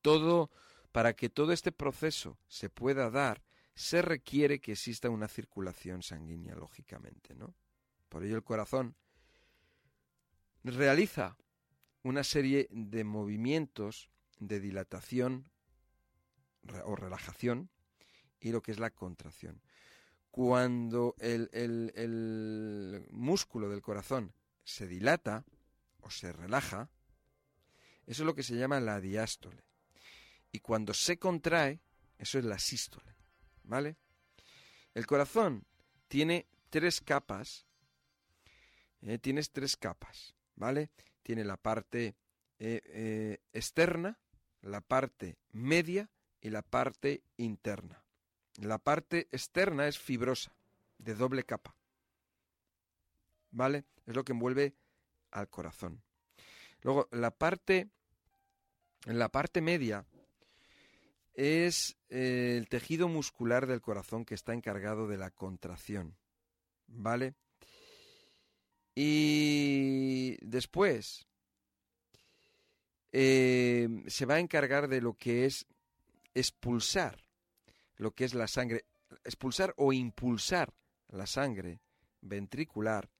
Todo, 0.00 0.50
para 0.92 1.14
que 1.14 1.28
todo 1.28 1.52
este 1.52 1.72
proceso 1.72 2.38
se 2.46 2.70
pueda 2.70 3.10
dar, 3.10 3.42
se 3.74 4.02
requiere 4.02 4.60
que 4.60 4.72
exista 4.72 5.10
una 5.10 5.28
circulación 5.28 6.02
sanguínea, 6.02 6.54
lógicamente, 6.54 7.34
¿no? 7.34 7.54
Por 8.08 8.24
ello 8.24 8.36
el 8.36 8.44
corazón 8.44 8.96
realiza 10.64 11.36
una 12.02 12.24
serie 12.24 12.68
de 12.70 13.04
movimientos 13.04 14.10
de 14.38 14.60
dilatación 14.60 15.50
o 16.84 16.96
relajación 16.96 17.70
y 18.40 18.52
lo 18.52 18.62
que 18.62 18.72
es 18.72 18.78
la 18.78 18.90
contracción. 18.90 19.62
Cuando 20.30 21.14
el, 21.18 21.48
el 21.52 23.06
músculo 23.10 23.68
del 23.68 23.82
corazón 23.82 24.34
se 24.64 24.86
dilata 24.86 25.44
o 26.00 26.10
se 26.10 26.32
relaja, 26.32 26.90
eso 28.06 28.22
es 28.22 28.26
lo 28.26 28.34
que 28.34 28.42
se 28.42 28.56
llama 28.56 28.80
la 28.80 29.00
diástole. 29.00 29.64
Y 30.50 30.60
cuando 30.60 30.92
se 30.92 31.18
contrae, 31.18 31.80
eso 32.18 32.38
es 32.38 32.44
la 32.44 32.58
sístole. 32.58 33.12
¿Vale? 33.64 33.96
El 34.94 35.06
corazón 35.06 35.64
tiene 36.08 36.46
tres 36.70 37.00
capas. 37.00 37.66
Eh, 39.02 39.18
tienes 39.18 39.50
tres 39.50 39.76
capas. 39.76 40.34
¿Vale? 40.54 40.90
Tiene 41.22 41.44
la 41.44 41.56
parte 41.56 42.14
eh, 42.58 42.80
eh, 42.84 43.38
externa, 43.52 44.18
la 44.60 44.80
parte 44.80 45.38
media 45.52 46.10
y 46.40 46.50
la 46.50 46.62
parte 46.62 47.22
interna. 47.36 48.04
La 48.56 48.78
parte 48.78 49.28
externa 49.32 49.88
es 49.88 49.98
fibrosa, 49.98 50.54
de 50.98 51.14
doble 51.14 51.44
capa. 51.44 51.74
¿vale? 53.52 53.84
Es 54.06 54.16
lo 54.16 54.24
que 54.24 54.32
envuelve 54.32 54.74
al 55.30 55.48
corazón. 55.48 56.02
Luego, 56.80 57.08
la 57.12 57.30
parte, 57.30 57.88
la 59.04 59.28
parte 59.28 59.60
media 59.60 60.04
es 61.34 61.96
eh, 62.08 62.56
el 62.58 62.68
tejido 62.68 63.08
muscular 63.08 63.66
del 63.66 63.80
corazón 63.80 64.24
que 64.24 64.34
está 64.34 64.52
encargado 64.52 65.06
de 65.08 65.18
la 65.18 65.30
contracción, 65.30 66.16
¿vale? 66.86 67.34
Y 68.94 70.36
después 70.42 71.26
eh, 73.12 73.88
se 74.06 74.26
va 74.26 74.34
a 74.34 74.40
encargar 74.40 74.88
de 74.88 75.00
lo 75.00 75.14
que 75.14 75.46
es 75.46 75.66
expulsar 76.34 77.22
lo 78.02 78.14
que 78.14 78.24
es 78.24 78.34
la 78.34 78.48
sangre, 78.48 78.84
expulsar 79.24 79.74
o 79.76 79.92
impulsar 79.92 80.74
la 81.08 81.26
sangre 81.26 81.80
ventricular 82.20 83.10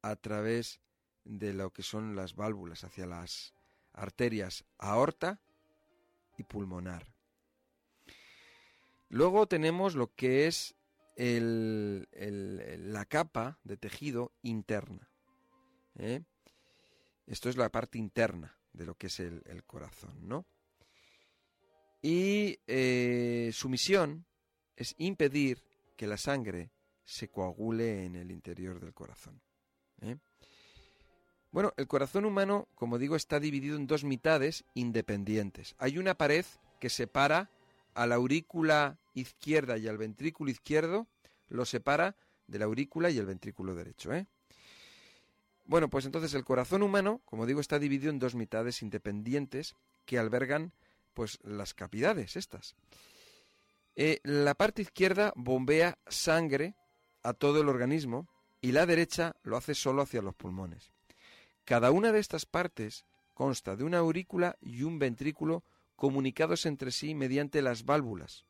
a 0.00 0.16
través 0.16 0.80
de 1.24 1.52
lo 1.52 1.70
que 1.70 1.82
son 1.82 2.16
las 2.16 2.34
válvulas 2.34 2.82
hacia 2.82 3.06
las 3.06 3.54
arterias 3.92 4.64
aorta 4.78 5.40
y 6.38 6.44
pulmonar. 6.44 7.11
Luego 9.12 9.46
tenemos 9.46 9.94
lo 9.94 10.14
que 10.14 10.46
es 10.46 10.74
la 11.18 13.04
capa 13.04 13.58
de 13.62 13.76
tejido 13.76 14.32
interna. 14.40 15.10
¿eh? 15.98 16.22
Esto 17.26 17.50
es 17.50 17.58
la 17.58 17.68
parte 17.68 17.98
interna 17.98 18.58
de 18.72 18.86
lo 18.86 18.94
que 18.94 19.08
es 19.08 19.20
el, 19.20 19.64
corazón, 19.66 20.16
¿no? 20.26 20.46
Y 22.00 22.58
eh, 22.66 23.50
su 23.52 23.68
misión 23.68 24.24
es 24.76 24.94
impedir 24.96 25.62
que 25.94 26.06
la 26.06 26.16
sangre 26.16 26.70
se 27.04 27.28
coagule 27.28 28.06
en 28.06 28.16
el 28.16 28.30
interior 28.30 28.80
del 28.80 28.94
corazón. 28.94 29.42
¿eh? 30.00 30.16
Bueno, 31.50 31.74
el 31.76 31.86
corazón 31.86 32.24
humano, 32.24 32.66
como 32.74 32.96
digo, 32.98 33.14
está 33.14 33.38
dividido 33.38 33.76
en 33.76 33.86
dos 33.86 34.04
mitades 34.04 34.64
independientes. 34.72 35.74
Hay 35.76 35.98
una 35.98 36.14
pared 36.14 36.46
que 36.80 36.88
separa 36.88 37.50
a 37.94 38.06
la 38.06 38.16
aurícula 38.16 38.98
izquierda 39.14 39.78
y 39.78 39.88
al 39.88 39.98
ventrículo 39.98 40.50
izquierdo, 40.50 41.06
lo 41.48 41.64
separa 41.64 42.16
de 42.46 42.58
la 42.58 42.64
aurícula 42.64 43.10
y 43.10 43.18
el 43.18 43.26
ventrículo 43.26 43.74
derecho. 43.74 44.12
¿eh? 44.12 44.26
Bueno, 45.64 45.88
pues 45.88 46.04
entonces 46.06 46.34
el 46.34 46.44
corazón 46.44 46.82
humano, 46.82 47.20
como 47.24 47.46
digo, 47.46 47.60
está 47.60 47.78
dividido 47.78 48.10
en 48.10 48.18
dos 48.18 48.34
mitades 48.34 48.82
independientes 48.82 49.74
que 50.04 50.18
albergan 50.18 50.72
pues 51.14 51.38
las 51.42 51.74
cavidades 51.74 52.36
estas. 52.36 52.74
Eh, 53.94 54.20
la 54.24 54.54
parte 54.54 54.82
izquierda 54.82 55.32
bombea 55.36 55.98
sangre 56.06 56.74
a 57.22 57.34
todo 57.34 57.60
el 57.60 57.68
organismo 57.68 58.28
y 58.60 58.72
la 58.72 58.86
derecha 58.86 59.36
lo 59.42 59.56
hace 59.56 59.74
solo 59.74 60.02
hacia 60.02 60.22
los 60.22 60.34
pulmones. 60.34 60.92
Cada 61.64 61.90
una 61.90 62.12
de 62.12 62.20
estas 62.20 62.46
partes 62.46 63.04
consta 63.34 63.76
de 63.76 63.84
una 63.84 63.98
aurícula 63.98 64.56
y 64.60 64.82
un 64.82 64.98
ventrículo 64.98 65.62
comunicados 66.02 66.66
entre 66.66 66.90
sí 66.90 67.14
mediante 67.14 67.62
las 67.62 67.84
válvulas. 67.84 68.44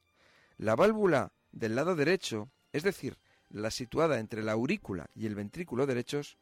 La 0.57 0.75
válvula 0.75 1.35
del 1.51 1.75
lado 1.75 1.95
derecho, 1.95 2.49
es 2.73 2.83
decir, 2.83 3.19
la 3.51 3.71
situada 3.71 4.21
entre 4.21 4.43
la 4.43 4.53
aurícula 4.53 5.11
y 5.15 5.27
el 5.27 5.35
ventrículo 5.35 5.85
derechos, 5.85 6.39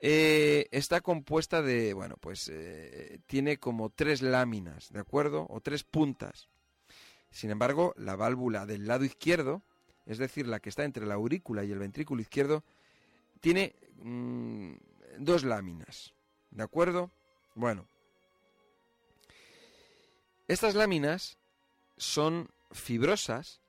eh, 0.00 0.68
está 0.70 1.02
compuesta 1.02 1.60
de, 1.60 1.92
bueno, 1.92 2.16
pues 2.18 2.48
eh, 2.50 3.18
tiene 3.26 3.58
como 3.58 3.90
tres 3.90 4.22
láminas, 4.22 4.90
¿de 4.90 5.00
acuerdo? 5.00 5.46
O 5.50 5.60
tres 5.60 5.84
puntas. 5.84 6.48
Sin 7.30 7.50
embargo, 7.50 7.92
la 7.98 8.16
válvula 8.16 8.64
del 8.64 8.86
lado 8.86 9.04
izquierdo, 9.04 9.60
es 10.06 10.16
decir, 10.16 10.46
la 10.46 10.60
que 10.60 10.70
está 10.70 10.84
entre 10.84 11.04
la 11.04 11.16
aurícula 11.16 11.62
y 11.62 11.72
el 11.72 11.78
ventrículo 11.78 12.22
izquierdo, 12.22 12.64
tiene 13.42 13.74
mm, 14.02 14.76
dos 15.18 15.44
láminas, 15.44 16.14
¿de 16.52 16.62
acuerdo? 16.62 17.10
Bueno, 17.54 17.86
estas 20.48 20.74
láminas 20.74 21.38
son 21.96 22.50
fibrosas 22.70 23.60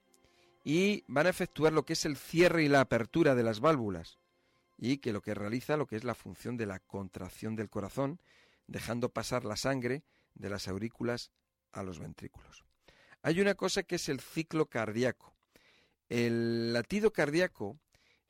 y 0.64 1.04
van 1.08 1.28
a 1.28 1.30
efectuar 1.30 1.74
lo 1.74 1.86
que 1.86 1.94
es 1.94 2.06
el 2.06 2.18
cierre 2.18 2.64
y 2.64 2.68
la 2.68 2.82
apertura 2.82 3.36
de 3.36 3.44
las 3.44 3.60
válvulas 3.60 4.20
y 4.78 4.98
que 4.98 5.14
lo 5.14 5.22
que 5.22 5.34
realiza 5.34 5.78
lo 5.78 5.88
que 5.88 5.96
es 5.96 6.04
la 6.04 6.14
función 6.14 6.58
de 6.58 6.68
la 6.68 6.80
contracción 6.80 7.56
del 7.56 7.70
corazón, 7.70 8.20
dejando 8.68 9.10
pasar 9.10 9.44
la 9.44 9.56
sangre 9.56 10.04
de 10.36 10.50
las 10.50 10.68
aurículas 10.68 11.32
a 11.72 11.84
los 11.84 12.00
ventrículos. 12.00 12.64
Hay 13.24 13.42
una 13.42 13.56
cosa 13.56 13.84
que 13.84 13.96
es 13.96 14.08
el 14.10 14.20
ciclo 14.20 14.68
cardíaco. 14.68 15.34
El 16.10 16.74
latido 16.74 17.12
cardíaco 17.12 17.80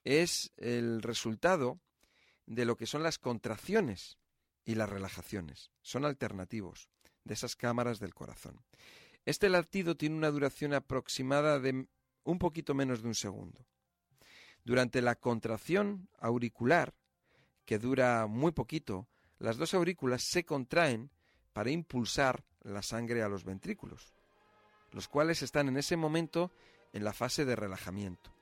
es 0.06 0.54
el 0.58 1.02
resultado 1.02 1.80
de 2.46 2.64
lo 2.64 2.78
que 2.78 2.86
son 2.86 3.04
las 3.04 3.20
contracciones 3.20 4.18
y 4.64 4.76
las 4.76 4.90
relajaciones. 4.90 5.72
Son 5.82 6.06
alternativos 6.06 6.90
de 7.28 7.34
esas 7.34 7.56
cámaras 7.56 8.00
del 8.00 8.14
corazón. 8.14 8.60
Este 9.26 9.50
latido 9.50 9.96
tiene 9.96 10.16
una 10.16 10.32
duración 10.32 10.74
aproximada 10.74 11.60
de 11.60 11.88
un 12.24 12.40
poquito 12.40 12.74
menos 12.74 13.02
de 13.02 13.10
un 13.10 13.16
segundo. 13.16 13.66
Durante 14.64 15.02
la 15.02 15.16
contracción 15.16 16.10
auricular, 16.20 16.94
que 17.66 17.80
dura 17.80 18.28
muy 18.28 18.52
poquito, 18.52 19.08
las 19.40 19.58
dos 19.58 19.74
aurículas 19.74 20.24
se 20.24 20.46
contraen 20.46 21.12
para 21.54 21.72
impulsar 21.72 22.44
la 22.62 22.82
sangre 22.82 23.24
a 23.24 23.30
los 23.30 23.44
ventrículos, 23.44 24.14
los 24.92 25.08
cuales 25.08 25.42
están 25.42 25.68
en 25.68 25.78
ese 25.78 25.98
momento 25.98 26.52
en 26.94 27.04
la 27.04 27.14
fase 27.14 27.46
de 27.46 27.56
relajamiento. 27.56 28.34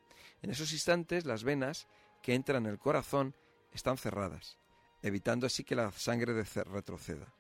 En 0.42 0.52
esos 0.52 0.74
instantes 0.74 1.26
las 1.26 1.44
venas 1.44 1.88
que 2.22 2.34
entran 2.34 2.66
en 2.66 2.72
el 2.72 2.80
corazón 2.80 3.36
están 3.72 3.98
cerradas, 3.98 4.58
evitando 5.02 5.48
así 5.48 5.64
que 5.64 5.76
la 5.76 5.92
sangre 5.92 6.44
retroceda. 6.44 7.34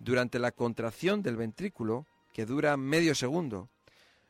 Durante 0.00 0.38
la 0.38 0.50
contracción 0.50 1.22
del 1.22 1.36
ventrículo, 1.36 2.06
que 2.32 2.46
dura 2.46 2.76
medio 2.76 3.14
segundo, 3.14 3.68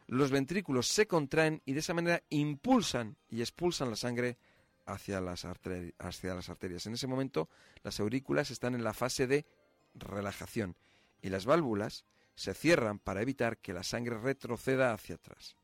los 0.09 0.33
ventrículos 0.33 0.89
se 0.89 1.07
contraen 1.07 1.63
y 1.65 1.73
de 1.73 1.79
esa 1.79 1.95
manera 1.95 2.23
impulsan 2.29 3.17
y 3.31 3.41
expulsan 3.41 3.89
la 3.89 3.97
sangre 3.97 4.37
hacia 4.85 5.21
las, 5.21 5.45
arterias. 5.45 6.87
En 6.87 6.95
ese 6.95 7.07
momento 7.07 7.49
las 7.85 8.01
aurículas 8.01 8.51
están 8.51 8.75
en 8.75 8.83
la 8.83 8.93
fase 8.93 9.29
de 9.29 9.47
relajación 9.95 10.75
y 11.23 11.29
las 11.29 11.47
válvulas 11.47 12.05
se 12.35 12.53
cierran 12.55 12.99
para 12.99 13.23
evitar 13.23 13.59
que 13.59 13.73
la 13.73 13.85
sangre 13.85 14.19
retroceda 14.19 14.93
hacia 14.93 15.15
atrás. 15.15 15.55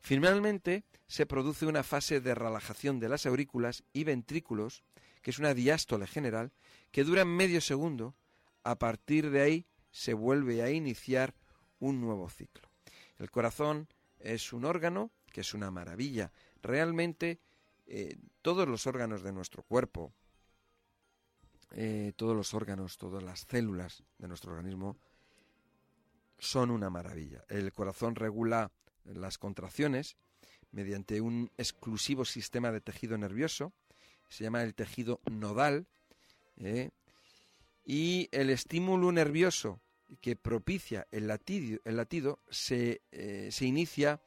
Finalmente 0.00 0.84
se 1.06 1.26
produce 1.26 1.66
una 1.66 1.84
fase 1.84 2.20
de 2.20 2.34
relajación 2.34 2.98
de 2.98 3.08
las 3.08 3.26
aurículas 3.26 3.84
y 3.92 4.02
ventrículos, 4.02 4.82
que 5.22 5.30
es 5.30 5.38
una 5.38 5.54
diástole 5.54 6.08
general, 6.08 6.50
que 6.90 7.04
dura 7.04 7.24
medio 7.24 7.60
segundo. 7.60 8.14
A 8.68 8.78
partir 8.78 9.30
de 9.30 9.40
ahí 9.40 9.66
se 9.90 10.12
vuelve 10.12 10.60
a 10.60 10.70
iniciar 10.70 11.34
un 11.78 12.02
nuevo 12.02 12.28
ciclo. 12.28 12.68
El 13.16 13.30
corazón 13.30 13.88
es 14.18 14.52
un 14.52 14.66
órgano 14.66 15.10
que 15.32 15.40
es 15.40 15.54
una 15.54 15.70
maravilla. 15.70 16.32
Realmente 16.60 17.40
eh, 17.86 18.18
todos 18.42 18.68
los 18.68 18.86
órganos 18.86 19.22
de 19.22 19.32
nuestro 19.32 19.62
cuerpo, 19.62 20.12
eh, 21.70 22.12
todos 22.14 22.36
los 22.36 22.52
órganos, 22.52 22.98
todas 22.98 23.22
las 23.22 23.46
células 23.48 24.04
de 24.18 24.28
nuestro 24.28 24.52
organismo 24.52 24.98
son 26.38 26.70
una 26.70 26.90
maravilla. 26.90 27.42
El 27.48 27.72
corazón 27.72 28.16
regula 28.16 28.70
las 29.04 29.38
contracciones 29.38 30.18
mediante 30.72 31.22
un 31.22 31.50
exclusivo 31.56 32.26
sistema 32.26 32.70
de 32.70 32.82
tejido 32.82 33.16
nervioso, 33.16 33.72
se 34.28 34.44
llama 34.44 34.62
el 34.62 34.74
tejido 34.74 35.22
nodal, 35.24 35.86
¿eh? 36.58 36.90
Y 37.88 38.28
el 38.32 38.50
estímulo 38.50 39.10
nervioso 39.12 39.80
que 40.20 40.36
propicia 40.36 41.08
el 41.10 41.26
latido, 41.26 41.80
el 41.86 41.96
latido 41.96 42.38
se, 42.50 43.00
eh, 43.12 43.48
se 43.50 43.64
inicia 43.64 44.20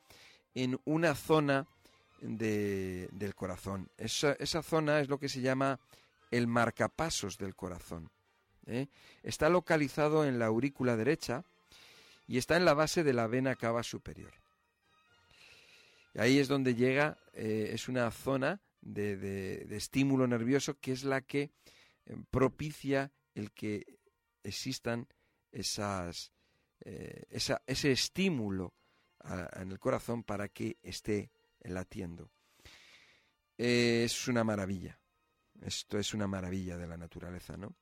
en 0.56 0.80
una 0.84 1.13
zona 1.13 1.67
del 2.21 3.36
corazón. 3.36 3.91
Esa, 3.97 4.34
esa, 4.34 4.63
zona 4.63 5.00
es 5.00 5.10
lo 5.10 5.19
que 5.19 5.30
se 5.30 5.41
llama 5.41 5.80
el 6.32 6.47
marcapasos 6.47 7.38
del 7.38 7.56
corazón. 7.56 8.10
¿eh? 8.65 8.88
Está 9.21 9.47
localizado 9.47 10.26
en 10.26 10.39
la 10.39 10.47
aurícula 10.47 10.95
derecha 10.95 11.43
y 12.28 12.39
está 12.39 12.58
en 12.58 12.65
la 12.65 12.74
base 12.74 13.04
de 13.04 13.13
la 13.13 13.28
vena 13.28 13.56
cava 13.56 13.84
superior. 13.84 14.34
Y 16.15 16.19
ahí 16.19 16.39
es 16.39 16.47
donde 16.47 16.74
llega, 16.74 17.19
eh, 17.34 17.69
es 17.74 17.88
una 17.88 18.10
zona 18.10 18.60
de, 18.82 19.17
de, 19.17 19.78
estímulo 19.78 20.26
nervioso 20.26 20.80
que 20.80 20.93
es 20.93 21.04
la 21.04 21.21
que 21.21 21.52
propicia 22.32 23.12
el 23.34 23.52
que 23.52 24.00
existan 24.44 25.08
esas, 25.52 26.32
eh, 26.80 27.26
ese 27.30 27.91
estímulo 27.91 28.74
en 29.54 29.72
el 29.72 29.80
corazón 29.80 30.24
para 30.24 30.50
que 30.50 30.78
esté 30.82 31.32
latiendo. 31.62 32.32
es 33.58 34.28
una 34.28 34.44
maravilla. 34.44 35.00
Esto 35.62 36.00
es 36.00 36.13
una 36.13 36.28
maravilla 36.28 36.78
de 36.78 36.88
la 36.88 36.98
naturaleza, 36.98 37.56
¿no? 37.56 37.76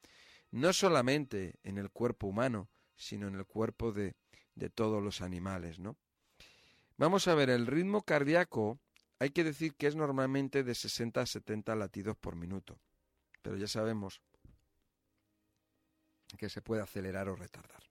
No 0.52 0.74
solamente 0.74 1.60
en 1.64 1.78
el 1.78 1.92
cuerpo 1.92 2.28
humano, 2.28 2.70
sino 2.96 3.28
en 3.28 3.36
el 3.36 3.46
cuerpo 3.46 3.94
de, 3.94 4.16
de 4.56 4.70
todos 4.70 5.02
los 5.02 5.22
animales, 5.22 5.80
¿no? 5.80 5.98
Vamos 6.98 7.28
a 7.30 7.36
ver, 7.36 7.50
el 7.50 7.66
ritmo 7.66 8.02
cardíaco 8.02 8.82
hay 9.20 9.30
que 9.30 9.46
decir 9.46 9.76
que 9.76 9.88
es 9.88 9.96
normalmente 9.96 10.64
de 10.64 10.76
60 10.76 11.22
a 11.22 11.26
70 11.26 11.76
latidos 11.76 12.18
por 12.18 12.36
minuto, 12.36 12.80
pero 13.42 13.56
ya 13.56 13.68
sabemos 13.68 14.22
que 16.38 16.50
se 16.50 16.62
puede 16.62 16.82
acelerar 16.82 17.30
o 17.30 17.36
retardar 17.36 17.84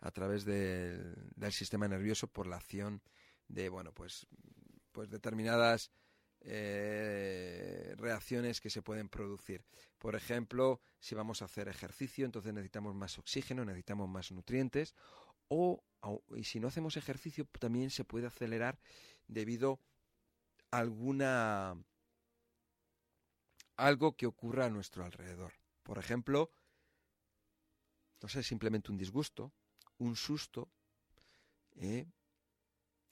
a 0.00 0.10
través 0.10 0.44
del, 0.44 1.14
sistema 1.50 1.88
nervioso 1.88 2.26
por 2.26 2.46
la 2.46 2.56
acción 2.56 3.02
de 3.48 3.68
bueno 3.68 3.92
pues 3.92 4.26
pues 4.92 5.10
determinadas 5.10 5.90
eh, 6.42 7.94
reacciones 7.98 8.60
que 8.60 8.70
se 8.70 8.80
pueden 8.80 9.10
producir. 9.10 9.62
Por 9.98 10.16
ejemplo, 10.16 10.80
si 10.98 11.14
vamos 11.14 11.42
a 11.42 11.44
hacer 11.44 11.68
ejercicio, 11.68 12.24
entonces 12.24 12.54
necesitamos 12.54 12.94
más 12.94 13.18
oxígeno, 13.18 13.64
necesitamos 13.64 14.08
más 14.08 14.32
nutrientes, 14.32 14.94
o 15.48 15.84
y 16.34 16.44
si 16.44 16.60
no 16.60 16.68
hacemos 16.68 16.96
ejercicio 16.96 17.46
también 17.58 17.90
se 17.90 18.04
puede 18.04 18.26
acelerar 18.26 18.78
debido 19.28 19.80
a 20.70 20.78
alguna 20.78 21.76
algo 23.76 24.16
que 24.16 24.26
ocurra 24.26 24.66
a 24.66 24.70
nuestro 24.70 25.04
alrededor. 25.04 25.52
Por 25.82 25.98
ejemplo, 25.98 26.50
no 28.20 28.28
sé, 28.28 28.42
simplemente 28.42 28.90
un 28.90 28.98
disgusto, 28.98 29.52
un 29.98 30.16
susto. 30.16 30.70
¿eh? 31.76 32.06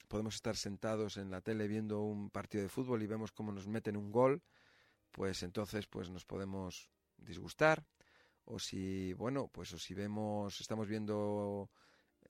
Podemos 0.07 0.35
estar 0.35 0.55
sentados 0.55 1.17
en 1.17 1.31
la 1.31 1.41
tele 1.41 1.67
viendo 1.67 2.01
un 2.01 2.29
partido 2.29 2.63
de 2.63 2.69
fútbol 2.69 3.01
y 3.01 3.07
vemos 3.07 3.31
cómo 3.31 3.51
nos 3.51 3.67
meten 3.67 3.97
un 3.97 4.11
gol, 4.11 4.41
pues 5.11 5.43
entonces 5.43 5.87
pues 5.87 6.09
nos 6.09 6.25
podemos 6.25 6.89
disgustar. 7.17 7.85
O 8.45 8.57
si, 8.57 9.13
bueno, 9.13 9.47
pues 9.47 9.73
o 9.73 9.77
si 9.77 9.93
vemos, 9.93 10.59
estamos 10.59 10.87
viendo 10.87 11.69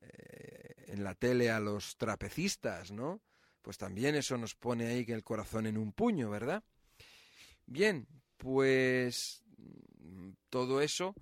eh, 0.01 0.85
en 0.87 1.03
la 1.03 1.15
tele 1.15 1.49
a 1.49 1.61
los 1.61 1.95
trapecistas, 1.95 2.91
¿no? 2.91 3.21
Pues 3.61 3.77
también 3.77 4.15
eso 4.15 4.37
nos 4.37 4.55
pone 4.55 4.87
ahí 4.87 5.05
que 5.05 5.13
el 5.13 5.23
corazón 5.23 5.65
en 5.65 5.77
un 5.77 5.93
puño, 5.93 6.29
¿verdad? 6.29 6.63
Bien, 7.65 8.07
pues 8.37 9.43
mm, 9.57 10.31
todo 10.49 10.81
eso 10.81 11.15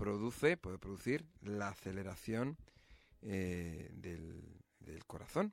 produce, 0.00 0.56
puede 0.56 0.78
producir 0.78 1.26
la 1.42 1.68
aceleración 1.68 2.56
eh, 3.20 3.90
del, 3.92 4.56
corazón. 5.06 5.52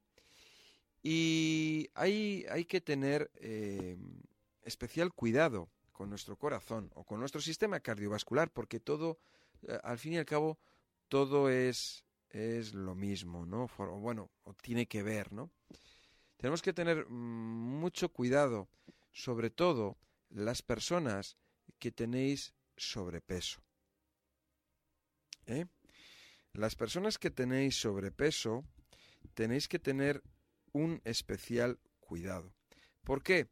Y 1.03 1.89
hay, 1.93 2.45
hay 2.49 2.65
que 2.65 2.81
tener 2.81 3.29
eh, 3.35 3.97
especial 4.63 5.13
cuidado 5.13 5.69
con 5.91 6.09
nuestro 6.09 6.37
corazón 6.37 6.91
o 6.95 7.03
con 7.03 7.19
nuestro 7.19 7.41
sistema 7.41 7.79
cardiovascular, 7.79 8.51
porque 8.51 8.79
todo, 8.79 9.19
eh, 9.67 9.77
al 9.83 9.97
fin 9.99 10.13
y 10.13 10.17
al 10.17 10.25
cabo, 10.25 10.59
todo 11.07 11.49
es, 11.49 12.05
es 12.29 12.73
lo 12.73 12.95
mismo, 12.95 13.45
¿no? 13.45 13.67
bueno, 13.99 14.31
o 14.43 14.53
tiene 14.53 14.87
que 14.87 15.03
ver, 15.03 15.31
¿no? 15.33 15.51
Tenemos 16.37 16.61
que 16.61 16.73
tener 16.73 17.05
mm, 17.09 17.79
mucho 17.79 18.09
cuidado, 18.09 18.69
sobre 19.11 19.49
todo 19.49 19.97
las 20.29 20.61
personas 20.61 21.37
que 21.79 21.91
tenéis 21.91 22.53
sobrepeso. 22.75 23.66
¿Eh? 25.47 25.65
Las 26.53 26.75
personas 26.75 27.17
que 27.17 27.31
tenéis 27.31 27.79
sobrepeso 27.79 28.63
tenéis 29.33 29.67
que 29.67 29.79
tener 29.79 30.23
un 30.73 31.01
especial 31.03 31.79
cuidado, 31.99 32.53
¿Por 33.03 33.23
qué? 33.23 33.47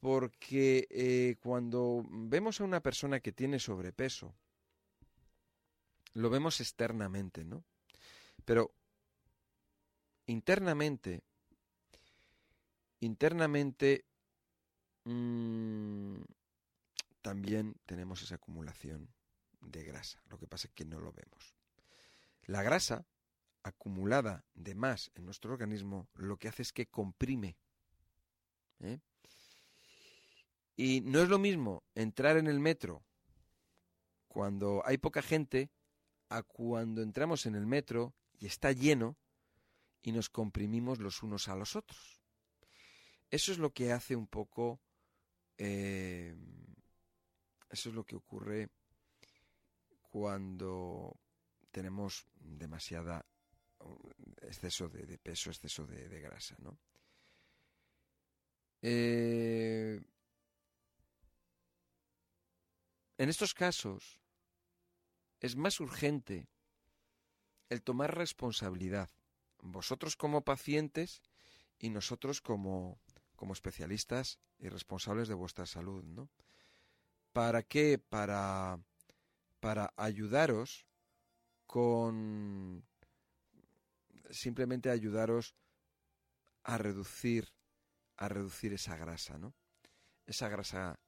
Porque 0.00 0.86
eh, 0.90 1.36
cuando 1.40 2.04
vemos 2.10 2.60
a 2.60 2.64
una 2.64 2.82
persona 2.82 3.20
que 3.20 3.32
tiene 3.32 3.58
sobrepeso, 3.58 4.34
lo 6.12 6.28
vemos 6.28 6.60
externamente, 6.60 7.42
¿no? 7.42 7.64
Pero 8.44 8.74
internamente, 10.26 11.22
internamente 13.00 14.04
mmm, 15.04 16.20
también 17.22 17.76
tenemos 17.86 18.22
esa 18.22 18.34
acumulación 18.34 19.08
de 19.70 19.84
grasa. 19.84 20.22
Lo 20.28 20.38
que 20.38 20.46
pasa 20.46 20.68
es 20.68 20.74
que 20.74 20.84
no 20.84 21.00
lo 21.00 21.12
vemos. 21.12 21.54
La 22.42 22.62
grasa 22.62 23.06
acumulada 23.62 24.44
de 24.54 24.74
más 24.74 25.10
en 25.14 25.24
nuestro 25.24 25.52
organismo 25.52 26.08
lo 26.14 26.36
que 26.36 26.48
hace 26.48 26.62
es 26.62 26.72
que 26.72 26.86
comprime. 26.86 27.56
¿eh? 28.80 29.00
Y 30.76 31.00
no 31.02 31.20
es 31.20 31.28
lo 31.28 31.38
mismo 31.38 31.82
entrar 31.94 32.36
en 32.36 32.46
el 32.46 32.60
metro 32.60 33.04
cuando 34.28 34.82
hay 34.84 34.98
poca 34.98 35.22
gente 35.22 35.70
a 36.28 36.42
cuando 36.42 37.02
entramos 37.02 37.46
en 37.46 37.54
el 37.54 37.66
metro 37.66 38.14
y 38.38 38.46
está 38.46 38.72
lleno 38.72 39.16
y 40.02 40.12
nos 40.12 40.28
comprimimos 40.28 40.98
los 40.98 41.22
unos 41.22 41.48
a 41.48 41.56
los 41.56 41.74
otros. 41.74 42.20
Eso 43.30 43.50
es 43.50 43.58
lo 43.58 43.72
que 43.72 43.92
hace 43.92 44.14
un 44.14 44.28
poco 44.28 44.80
eh, 45.58 46.36
eso 47.70 47.88
es 47.88 47.94
lo 47.94 48.04
que 48.04 48.16
ocurre 48.16 48.68
cuando 50.16 51.20
tenemos 51.70 52.26
demasiada 52.40 53.26
exceso 54.40 54.88
de, 54.88 55.18
peso, 55.18 55.50
exceso 55.50 55.86
de, 55.86 56.20
grasa, 56.20 56.56
¿no? 56.58 56.78
Eh, 58.80 60.00
en 63.18 63.28
estos 63.28 63.52
casos 63.52 64.22
es 65.40 65.54
más 65.54 65.80
urgente 65.80 66.48
el 67.68 67.82
tomar 67.82 68.16
responsabilidad, 68.16 69.10
vosotros 69.60 70.16
como 70.16 70.46
pacientes 70.46 71.20
y 71.78 71.90
nosotros 71.90 72.40
como, 72.40 72.98
como 73.34 73.52
especialistas 73.52 74.38
y 74.58 74.70
responsables 74.70 75.28
de 75.28 75.34
vuestra 75.34 75.66
salud, 75.66 76.02
¿no? 76.04 76.30
¿Para 77.34 77.62
qué? 77.62 77.98
Para, 77.98 78.80
para 79.66 79.92
ayudaros 79.96 80.86
con 81.66 82.84
simplemente 84.30 84.90
ayudaros 84.90 85.56
a 86.62 86.78
reducir 86.78 87.52
a 88.16 88.28
reducir 88.28 88.74
esa 88.74 88.96
grasa, 88.96 89.38
¿no? 89.38 89.54
Esa 90.24 90.48
grasa 90.48 91.00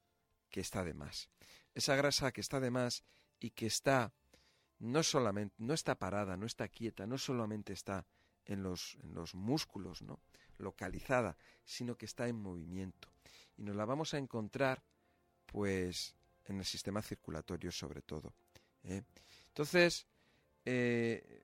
que 0.50 0.58
está 0.58 0.82
de 0.82 0.92
más. 0.92 1.30
Esa 1.72 1.94
grasa 1.94 2.32
que 2.32 2.40
está 2.40 2.58
de 2.58 2.72
más 2.72 3.04
y 3.38 3.50
que 3.50 3.66
está 3.66 4.12
no 4.80 5.04
solamente 5.04 5.54
no 5.58 5.72
está 5.72 5.96
parada, 5.96 6.36
no 6.36 6.44
está 6.44 6.66
quieta, 6.66 7.06
no 7.06 7.16
solamente 7.16 7.72
está 7.72 8.08
en 8.44 8.64
los, 8.64 8.98
en 9.04 9.14
los 9.14 9.36
músculos, 9.36 10.02
¿no? 10.02 10.20
localizada, 10.56 11.36
sino 11.64 11.96
que 11.96 12.06
está 12.06 12.26
en 12.26 12.42
movimiento. 12.42 13.08
Y 13.56 13.62
nos 13.62 13.76
la 13.76 13.84
vamos 13.84 14.14
a 14.14 14.18
encontrar 14.18 14.82
pues 15.46 16.17
en 16.48 16.58
el 16.58 16.64
sistema 16.64 17.02
circulatorio 17.02 17.70
sobre 17.70 18.02
todo. 18.02 18.34
¿eh? 18.84 19.02
Entonces, 19.48 20.06
eh, 20.64 21.42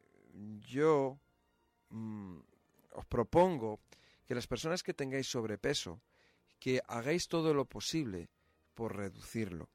yo 0.66 1.18
mm, 1.90 2.38
os 2.92 3.06
propongo 3.06 3.80
que 4.26 4.34
las 4.34 4.46
personas 4.46 4.82
que 4.82 4.94
tengáis 4.94 5.26
sobrepeso, 5.26 6.00
que 6.58 6.80
hagáis 6.88 7.28
todo 7.28 7.52
lo 7.52 7.66
posible 7.66 8.28
por 8.74 8.96
reducirlo. 8.96 9.68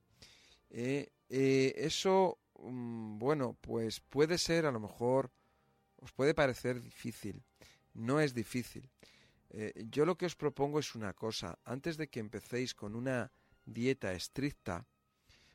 ¿eh? 0.70 1.10
eso, 1.30 2.40
mm, 2.60 3.20
bueno, 3.20 3.56
pues 3.62 4.00
puede 4.00 4.38
ser 4.38 4.66
a 4.66 4.72
lo 4.72 4.80
mejor, 4.80 5.32
os 5.98 6.12
puede 6.12 6.34
parecer 6.34 6.82
difícil. 6.82 7.44
No 7.94 8.20
es 8.20 8.34
difícil. 8.34 8.90
yo 9.90 10.06
lo 10.06 10.16
que 10.16 10.28
os 10.28 10.36
propongo 10.36 10.80
es 10.80 10.96
una 10.96 11.14
cosa. 11.14 11.58
Antes 11.66 11.98
de 11.98 12.08
que 12.08 12.20
empecéis 12.20 12.76
con 12.76 12.96
una 12.96 13.32
dieta 13.66 14.14
estricta, 14.14 14.86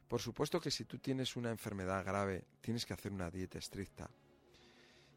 por 0.08 0.20
supuesto 0.20 0.60
que 0.60 0.70
si 0.70 0.84
tú 0.84 0.98
tienes 0.98 1.36
una 1.36 1.50
enfermedad 1.50 2.04
grave, 2.04 2.44
tienes 2.60 2.84
que 2.84 2.94
hacer 2.94 3.12
una 3.12 3.30
dieta 3.30 3.58
estricta. 3.58 4.10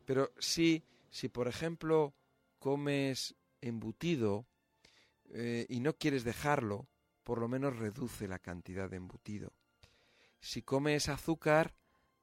Pero 0.05 0.31
si, 0.39 0.83
si 1.09 1.29
por 1.29 1.47
ejemplo 1.47 2.13
comes 2.59 3.35
embutido 3.61 4.45
eh, 5.29 5.65
y 5.69 5.79
no 5.79 5.93
quieres 5.93 6.23
dejarlo, 6.23 6.87
por 7.23 7.39
lo 7.39 7.47
menos 7.47 7.75
reduce 7.75 8.27
la 8.27 8.39
cantidad 8.39 8.89
de 8.89 8.97
embutido. 8.97 9.51
Si 10.39 10.61
comes 10.61 11.09
azúcar, 11.09 11.75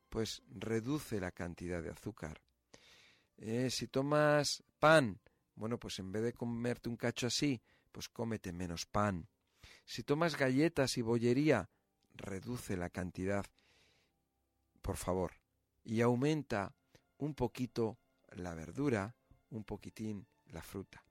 pues 0.08 0.42
reduce 0.48 1.20
la 1.20 1.32
cantidad 1.32 1.82
de 1.82 1.90
azúcar. 1.90 2.40
Eh, 3.36 3.68
si 3.70 3.88
tomas 3.88 4.64
pan, 4.78 5.20
bueno, 5.54 5.78
pues 5.78 5.98
en 5.98 6.12
vez 6.12 6.22
de 6.22 6.32
comerte 6.32 6.88
un 6.88 6.96
cacho 6.96 7.26
así, 7.26 7.60
pues 7.92 8.08
cómete 8.08 8.52
menos 8.52 8.86
pan. 8.86 9.28
Si 9.84 10.02
tomas 10.02 10.36
galletas 10.38 10.96
y 10.96 11.02
bollería, 11.02 11.68
reduce 12.14 12.76
la 12.76 12.90
cantidad, 12.90 13.44
por 14.82 14.96
favor, 14.96 15.32
y 15.82 16.00
aumenta 16.00 16.74
un 17.18 17.34
poquito 17.34 17.98
la 18.32 18.54
verdura, 18.54 19.16
un 19.50 19.64
poquitín 19.64 20.26
la 20.46 20.62
fruta. 20.62 21.04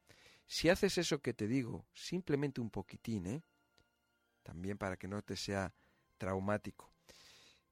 Si 0.45 0.69
haces 0.69 0.97
eso 0.97 1.21
que 1.21 1.33
te 1.33 1.47
digo, 1.47 1.87
simplemente 1.93 2.61
un 2.61 2.69
poquitín, 2.69 3.27
¿eh? 3.27 3.43
también 4.43 4.77
para 4.77 4.97
que 4.97 5.07
no 5.07 5.21
te 5.21 5.37
sea 5.37 5.73
traumático, 6.17 6.93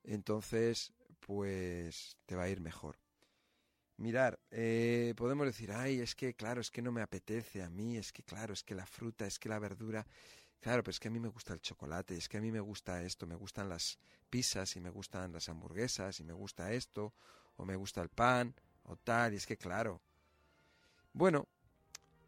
entonces 0.04 0.94
pues 1.20 2.18
te 2.26 2.36
va 2.36 2.44
a 2.44 2.50
ir 2.50 2.62
mejor. 2.62 2.98
Mirar, 3.98 4.40
eh, 4.50 5.14
podemos 5.16 5.46
decir, 5.46 5.72
ay, 5.72 6.00
es 6.00 6.16
que 6.16 6.34
claro, 6.34 6.60
es 6.60 6.72
que 6.72 6.82
no 6.82 6.92
me 6.92 7.04
apetece 7.04 7.62
a 7.62 7.70
mí, 7.70 7.98
es 7.98 8.12
que 8.12 8.24
claro, 8.24 8.54
es 8.54 8.64
que 8.64 8.74
la 8.74 8.88
fruta, 8.88 9.28
es 9.28 9.38
que 9.38 9.48
la 9.48 9.60
verdura, 9.60 10.08
Claro, 10.62 10.84
pero 10.84 10.92
es 10.92 11.00
que 11.00 11.08
a 11.08 11.12
mí 11.12 11.20
me 11.20 11.28
gusta 11.28 11.54
el 11.54 11.60
chocolate, 11.60 12.16
es 12.16 12.30
que 12.30 12.38
a 12.38 12.42
mí 12.42 12.52
me 12.52 12.60
gusta 12.60 13.02
esto, 13.02 13.26
me 13.26 13.36
gustan 13.36 13.68
las 13.68 13.98
pizzas 14.30 14.76
y 14.76 14.80
me 14.80 14.92
gustan 14.92 15.34
las 15.34 15.50
hamburguesas 15.50 16.20
y 16.20 16.24
me 16.24 16.34
gusta 16.34 16.72
esto, 16.72 17.14
o 17.58 17.66
me 17.66 17.76
gusta 17.76 18.00
el 18.02 18.10
pan, 18.10 18.54
o 18.84 18.96
tal, 18.96 19.34
y 19.34 19.38
es 19.38 19.48
que 19.48 19.58
claro. 19.58 20.02
Bueno, 21.14 21.48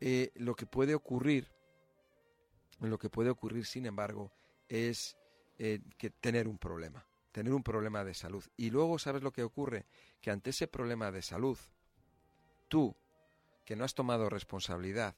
eh, 0.02 0.32
lo 0.36 0.56
que 0.56 0.66
puede 0.66 0.96
ocurrir, 0.96 1.48
lo 2.80 2.98
que 2.98 3.10
puede 3.10 3.30
ocurrir, 3.30 3.68
sin 3.68 3.86
embargo, 3.86 4.32
es 4.68 5.16
eh, 5.60 5.82
que 6.00 6.10
tener 6.10 6.48
un 6.48 6.58
problema, 6.58 7.06
tener 7.32 7.54
un 7.54 7.64
problema 7.64 8.04
de 8.04 8.16
salud. 8.16 8.44
Y 8.58 8.72
luego, 8.72 8.98
¿sabes 8.98 9.22
lo 9.22 9.32
que 9.32 9.44
ocurre? 9.44 9.86
Que 10.22 10.32
ante 10.32 10.50
ese 10.50 10.68
problema 10.68 11.12
de 11.12 11.22
salud, 11.22 11.58
tú, 12.68 12.96
que 13.64 13.76
no 13.76 13.86
has 13.86 13.94
tomado 13.94 14.28
responsabilidad, 14.28 15.16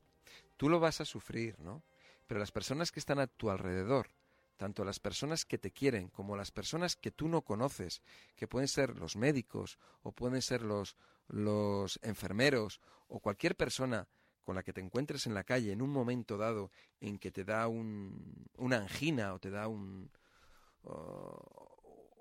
tú 0.58 0.67
lo 0.67 0.82
vas 0.82 0.99
a 0.99 1.06
sufrir, 1.06 1.58
¿no? 1.62 1.82
Pero 2.27 2.39
las 2.39 2.51
personas 2.51 2.91
que 2.91 2.99
están 2.99 3.19
a 3.19 3.27
tu 3.27 3.49
alrededor, 3.49 4.09
tanto 4.57 4.83
las 4.85 4.99
personas 4.99 5.45
que 5.45 5.57
te 5.57 5.71
quieren 5.71 6.09
como 6.09 6.35
las 6.35 6.51
personas 6.51 6.95
que 6.95 7.11
tú 7.11 7.27
no 7.27 7.41
conoces, 7.41 8.01
que 8.35 8.47
pueden 8.47 8.67
ser 8.67 8.97
los 8.97 9.15
médicos 9.15 9.77
o 10.01 10.11
pueden 10.11 10.41
ser 10.41 10.61
los, 10.61 10.95
los 11.27 11.99
enfermeros 12.01 12.79
o 13.07 13.19
cualquier 13.19 13.55
persona 13.55 14.07
con 14.43 14.55
la 14.55 14.63
que 14.63 14.73
te 14.73 14.81
encuentres 14.81 15.25
en 15.25 15.33
la 15.33 15.43
calle 15.43 15.71
en 15.71 15.81
un 15.81 15.89
momento 15.89 16.38
dado 16.38 16.71
en 17.01 17.17
que 17.17 17.31
te 17.31 17.43
da 17.43 17.67
un, 17.67 18.47
una 18.57 18.77
angina 18.77 19.33
o 19.33 19.39
te 19.39 19.49
da 19.49 19.67
un, 19.67 20.11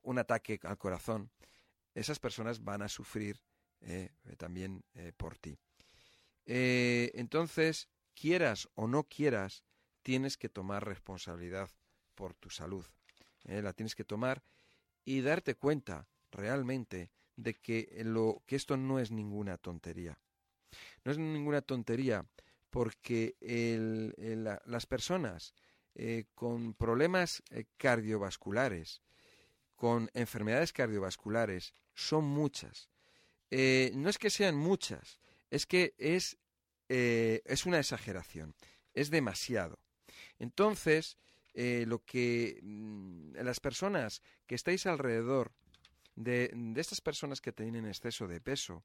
un 0.03 0.19
ataque 0.19 0.59
al 0.63 0.79
corazón, 0.79 1.31
esas 1.95 2.19
personas 2.19 2.65
van 2.65 2.83
a 2.83 2.89
sufrir 2.89 3.41
eh, 3.81 4.11
también 4.39 4.85
eh, 4.95 5.13
por 5.17 5.37
ti. 5.39 5.59
Eh, 6.47 7.11
entonces, 7.15 7.89
quieras 8.15 8.69
o 8.75 8.87
no 8.87 9.05
quieras, 9.05 9.65
tienes 10.05 10.37
que 10.37 10.51
tomar 10.51 10.87
responsabilidad 10.87 11.71
por 12.15 12.35
tu 12.35 12.51
salud. 12.51 12.85
¿eh? 13.47 13.63
La 13.63 13.73
tienes 13.73 13.97
que 13.97 14.05
tomar 14.05 14.45
y 15.05 15.23
darte 15.23 15.57
cuenta 15.57 16.07
realmente 16.31 17.11
de 17.37 17.55
que, 17.55 17.89
esto 18.47 18.77
no 18.77 19.01
es 19.01 19.11
ninguna 19.11 19.57
tontería. 19.59 20.21
No 21.05 21.11
es 21.11 21.19
ninguna 21.19 21.63
tontería 21.63 22.27
porque 22.71 23.35
las 24.65 24.87
personas 24.87 25.55
eh, 25.95 26.27
con 26.35 26.75
problemas 26.75 27.43
eh, 27.51 27.65
cardiovasculares, 27.77 29.01
con 29.75 30.11
enfermedades 30.13 30.73
cardiovasculares, 30.73 31.75
son 31.95 32.25
muchas. 32.25 32.91
no 33.51 34.09
es 34.11 34.19
que 34.19 34.31
sean 34.31 34.57
muchas, 34.57 35.19
es 35.51 35.67
que 35.67 35.95
es 35.97 36.37
una 37.67 37.79
exageración, 37.79 38.55
es 38.93 39.11
demasiado. 39.11 39.84
Entonces, 40.39 41.17
eh, 41.55 41.85
lo 41.87 42.05
que 42.05 42.59
mm, 42.63 43.37
las 43.37 43.61
personas 43.61 44.23
que 44.47 44.55
estáis 44.55 44.87
alrededor 44.87 45.53
de, 46.17 46.51
estas 46.77 47.01
personas 47.01 47.41
que 47.41 47.53
tienen 47.53 47.87
exceso 47.87 48.27
de 48.27 48.41
peso, 48.41 48.85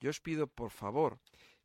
yo 0.00 0.10
os 0.10 0.20
pido 0.20 0.46
por 0.46 0.70
favor 0.70 1.18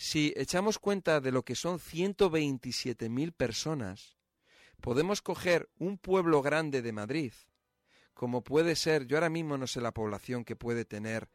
Si 0.00 0.32
echamos 0.34 0.78
cuenta 0.78 1.20
de 1.20 1.30
lo 1.30 1.44
que 1.44 1.54
son 1.54 1.78
127.000 1.78 3.32
personas, 3.32 4.16
podemos 4.80 5.20
coger 5.20 5.68
un 5.76 5.98
pueblo 5.98 6.40
grande 6.40 6.80
de 6.80 6.90
Madrid, 6.90 7.34
como 8.14 8.42
puede 8.42 8.76
ser, 8.76 9.04
yo 9.04 9.18
ahora 9.18 9.28
mismo 9.28 9.58
no 9.58 9.66
sé 9.66 9.82
la 9.82 9.92
población 9.92 10.46
que 10.46 10.56
puede 10.56 10.86
tener, 10.86 11.28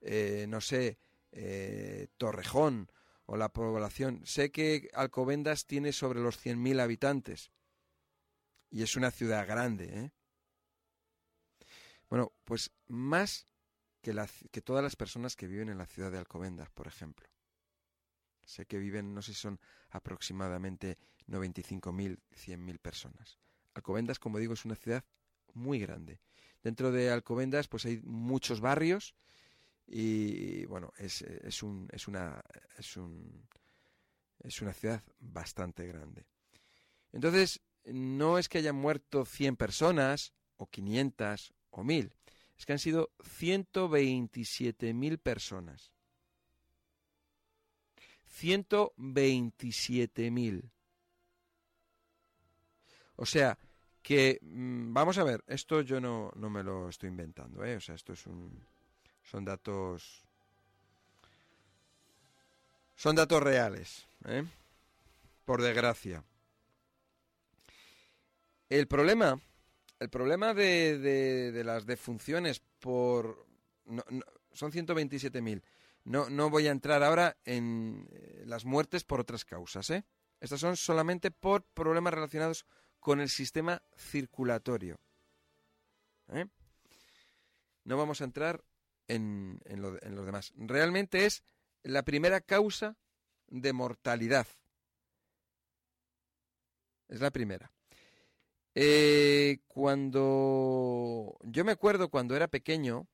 eh, 0.00 0.46
no 0.48 0.60
sé, 0.60 0.98
eh, 1.30 2.08
Torrejón 2.16 2.90
o 3.26 3.36
la 3.36 3.50
población. 3.50 4.26
Sé 4.26 4.50
que 4.50 4.90
Alcobendas 4.94 5.64
tiene 5.64 5.92
sobre 5.92 6.18
los 6.18 6.44
100.000 6.44 6.80
habitantes 6.80 7.52
y 8.68 8.82
es 8.82 8.96
una 8.96 9.12
ciudad 9.12 9.46
grande. 9.46 9.84
¿eh? 9.92 10.10
Bueno, 12.10 12.32
pues 12.42 12.72
más 12.88 13.46
que, 14.02 14.12
que 14.50 14.60
todas 14.60 14.82
las 14.82 14.96
personas 14.96 15.36
que 15.36 15.46
viven 15.46 15.68
en 15.68 15.78
la 15.78 15.86
ciudad 15.86 16.10
de 16.10 16.18
Alcobendas, 16.18 16.68
por 16.70 16.88
ejemplo. 16.88 17.28
Sé 18.48 18.64
que 18.64 18.78
viven, 18.78 19.12
no 19.12 19.20
sé 19.20 19.34
si 19.34 19.40
son 19.40 19.60
aproximadamente 19.90 20.96
95.000, 21.26 22.18
100.000 22.30 22.78
personas. 22.78 23.38
Alcobendas, 23.74 24.18
como 24.18 24.38
digo, 24.38 24.54
es 24.54 24.64
una 24.64 24.74
ciudad 24.74 25.04
muy 25.52 25.78
grande. 25.78 26.22
Dentro 26.62 26.90
de 26.90 27.10
Alcobendas, 27.10 27.68
pues 27.68 27.84
hay 27.84 28.00
muchos 28.02 28.62
barrios 28.62 29.14
y 29.86 30.64
bueno, 30.64 30.94
es, 30.96 31.20
es, 31.20 31.62
un, 31.62 31.90
es, 31.92 32.08
una, 32.08 32.40
es, 32.78 32.96
un, 32.96 33.46
es 34.40 34.62
una 34.62 34.72
ciudad 34.72 35.04
bastante 35.18 35.86
grande. 35.86 36.24
Entonces, 37.12 37.60
no 37.84 38.38
es 38.38 38.48
que 38.48 38.56
hayan 38.56 38.76
muerto 38.76 39.26
100 39.26 39.56
personas, 39.56 40.32
o 40.56 40.70
500, 40.70 41.52
o 41.68 41.84
1000. 41.84 42.14
Es 42.56 42.64
que 42.64 42.72
han 42.72 42.78
sido 42.78 43.12
127.000 43.18 45.18
personas. 45.18 45.92
127.000. 48.40 50.70
O 53.16 53.26
sea, 53.26 53.58
que 54.02 54.38
mm, 54.42 54.92
vamos 54.92 55.18
a 55.18 55.24
ver, 55.24 55.42
esto 55.46 55.80
yo 55.82 56.00
no, 56.00 56.32
no 56.36 56.48
me 56.48 56.62
lo 56.62 56.88
estoy 56.88 57.08
inventando, 57.08 57.64
¿eh? 57.64 57.76
O 57.76 57.80
sea, 57.80 57.94
esto 57.94 58.12
es 58.12 58.26
un 58.26 58.68
son 59.30 59.44
datos. 59.44 60.24
Son 62.96 63.14
datos 63.14 63.42
reales, 63.42 64.08
¿eh? 64.24 64.44
Por 65.44 65.62
desgracia. 65.62 66.24
El 68.68 68.88
problema. 68.88 69.40
El 70.00 70.10
problema 70.10 70.54
de, 70.54 70.98
de, 70.98 71.64
las 71.64 71.84
defunciones 71.84 72.60
por. 72.80 73.46
No, 73.86 74.02
son 74.52 74.72
127.000. 74.72 75.62
No, 76.08 76.30
no 76.30 76.48
voy 76.48 76.66
a 76.66 76.70
entrar 76.70 77.02
ahora 77.02 77.36
en 77.44 78.08
eh, 78.10 78.42
las 78.46 78.64
muertes 78.64 79.04
por 79.04 79.20
otras 79.20 79.44
causas, 79.44 79.90
¿eh? 79.90 80.06
Estas 80.40 80.58
son 80.58 80.74
solamente 80.74 81.30
por 81.30 81.64
problemas 81.64 82.14
relacionados 82.14 82.64
con 82.98 83.20
el 83.20 83.28
sistema 83.28 83.82
circulatorio. 83.94 84.98
¿eh? 86.28 86.46
No 87.84 87.98
vamos 87.98 88.22
a 88.22 88.24
entrar 88.24 88.64
en, 89.06 89.60
en, 89.66 89.82
lo, 89.82 89.98
los 89.98 90.24
demás. 90.24 90.54
Realmente 90.56 91.26
es 91.26 91.42
la 91.82 92.02
primera 92.04 92.40
causa 92.40 92.96
de 93.48 93.74
mortalidad. 93.74 94.46
Es 97.08 97.20
la 97.20 97.30
primera. 97.30 97.70
Eh, 98.74 99.58
cuando 99.66 101.36
yo 101.42 101.66
me 101.66 101.72
acuerdo 101.72 102.08
cuando 102.08 102.34
era 102.34 102.48
pequeño, 102.48 103.06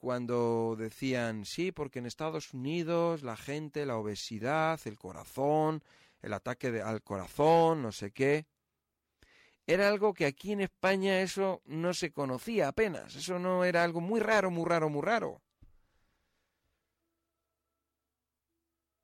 cuando 0.00 0.74
decían, 0.76 1.44
sí, 1.44 1.70
porque 1.70 2.00
en 2.00 2.06
Estados 2.06 2.52
Unidos 2.52 3.22
la 3.22 3.36
gente, 3.36 3.86
la 3.86 3.96
obesidad, 3.96 4.80
el 4.86 4.98
corazón, 4.98 5.84
el 6.22 6.32
ataque 6.32 6.82
al 6.82 7.02
corazón, 7.02 7.82
no 7.82 7.92
sé 7.92 8.10
qué 8.10 8.46
era 9.66 9.88
algo 9.88 10.14
que 10.14 10.26
aquí 10.26 10.52
en 10.52 10.62
España 10.62 11.20
eso 11.20 11.62
no 11.66 11.94
se 11.94 12.12
conocía 12.12 12.68
apenas. 12.68 13.14
Eso 13.14 13.38
no 13.38 13.64
era 13.64 13.84
algo 13.84 14.00
muy 14.00 14.18
raro, 14.20 14.50
muy 14.50 14.64
raro, 14.68 14.88
muy 14.88 15.02
raro. 15.02 15.40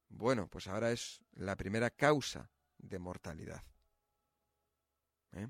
Bueno, 0.08 0.48
pues 0.48 0.66
ahora 0.66 0.90
es 0.90 1.20
la 1.34 1.56
primera 1.56 1.90
causa 1.90 2.50
de 2.78 2.98
mortalidad. 2.98 3.62
¿Eh? 5.32 5.46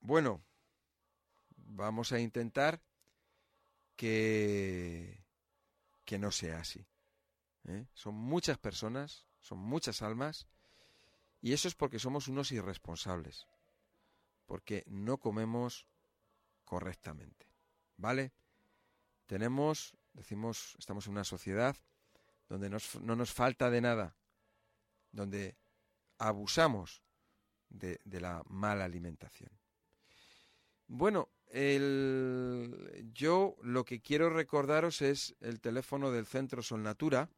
Bueno, 0.00 0.42
vamos 1.70 2.12
a 2.12 2.20
intentar 2.20 2.80
que, 3.96 5.24
que 6.04 6.18
no 6.18 6.30
sea 6.30 6.60
así. 6.60 6.86
¿eh? 7.68 7.86
Son 7.94 8.14
muchas 8.14 8.58
personas, 8.58 9.26
son 9.40 9.58
muchas 9.58 10.02
almas 10.02 10.46
y 11.40 11.52
eso 11.52 11.68
es 11.68 11.74
porque 11.74 11.98
somos 11.98 12.28
unos 12.28 12.52
irresponsables, 12.52 13.46
porque 14.46 14.84
no 14.86 15.18
comemos 15.18 15.86
correctamente. 16.64 17.46
¿Vale? 17.96 18.32
Tenemos, 19.26 19.96
decimos, 20.12 20.76
estamos 20.78 21.06
en 21.06 21.12
una 21.12 21.24
sociedad 21.24 21.76
donde 22.48 22.68
no 22.68 23.16
nos 23.16 23.32
falta 23.32 23.70
de 23.70 23.80
nada, 23.80 24.16
donde 25.12 25.56
abusamos 26.18 27.02
de, 27.68 28.00
la 28.04 28.42
mala 28.48 28.84
alimentación. 28.84 29.50
Bueno, 30.86 31.28
el, 31.50 33.10
yo 33.12 33.56
lo 33.62 33.84
que 33.84 34.00
quiero 34.00 34.30
recordaros 34.30 35.02
es 35.02 35.34
el 35.40 35.60
teléfono 35.60 36.10
del 36.10 36.26
Centro 36.26 36.62
Sol 36.62 36.82
Natura, 36.82 37.28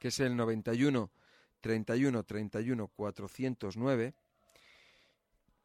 que 0.00 0.08
es 0.08 0.20
el 0.20 0.36
91 0.36 1.10
31 1.60 2.22
31 2.24 2.88
409. 2.88 4.14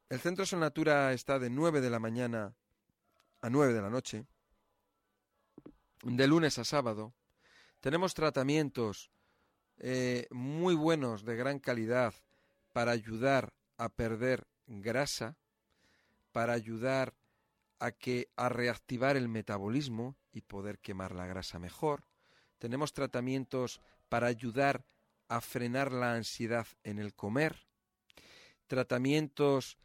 El 0.10 0.20
Centro 0.20 0.46
Sonatura 0.46 1.14
está 1.14 1.38
de 1.40 1.50
9 1.50 1.82
de 1.82 1.90
la 1.90 2.00
mañana 2.00 2.56
a 3.42 3.50
9 3.50 3.74
de 3.74 3.82
la 3.82 3.90
noche, 3.90 4.26
de 6.04 6.28
lunes 6.28 6.58
a 6.58 6.64
sábado, 6.64 7.14
Tenemos 7.80 8.14
tratamientos 8.14 9.12
eh, 9.78 10.28
muy 10.32 10.76
buenos, 10.76 11.24
de 11.24 11.36
gran 11.36 11.60
calidad, 11.60 12.14
para 12.74 12.92
ayudar 12.92 13.54
a 13.78 13.90
perder 13.90 14.48
grasa, 14.68 15.38
para 16.32 16.54
ayudar 16.54 17.14
a 17.80 17.92
que 17.92 18.30
a 18.36 18.50
reactivar 18.50 19.18
el 19.18 19.30
metabolismo 19.30 20.18
y 20.32 20.42
poder 20.42 20.80
quemar 20.80 21.16
la 21.16 21.26
grasa 21.26 21.60
mejor. 21.60 22.04
Tenemos 22.58 22.94
tratamientos 22.94 23.82
para 24.10 24.28
ayudar 24.28 24.86
a 25.28 25.42
frenar 25.42 25.92
la 25.92 26.14
ansiedad 26.14 26.68
en 26.84 27.00
el 27.00 27.14
comer. 27.14 27.68
Tratamientos 28.68 29.78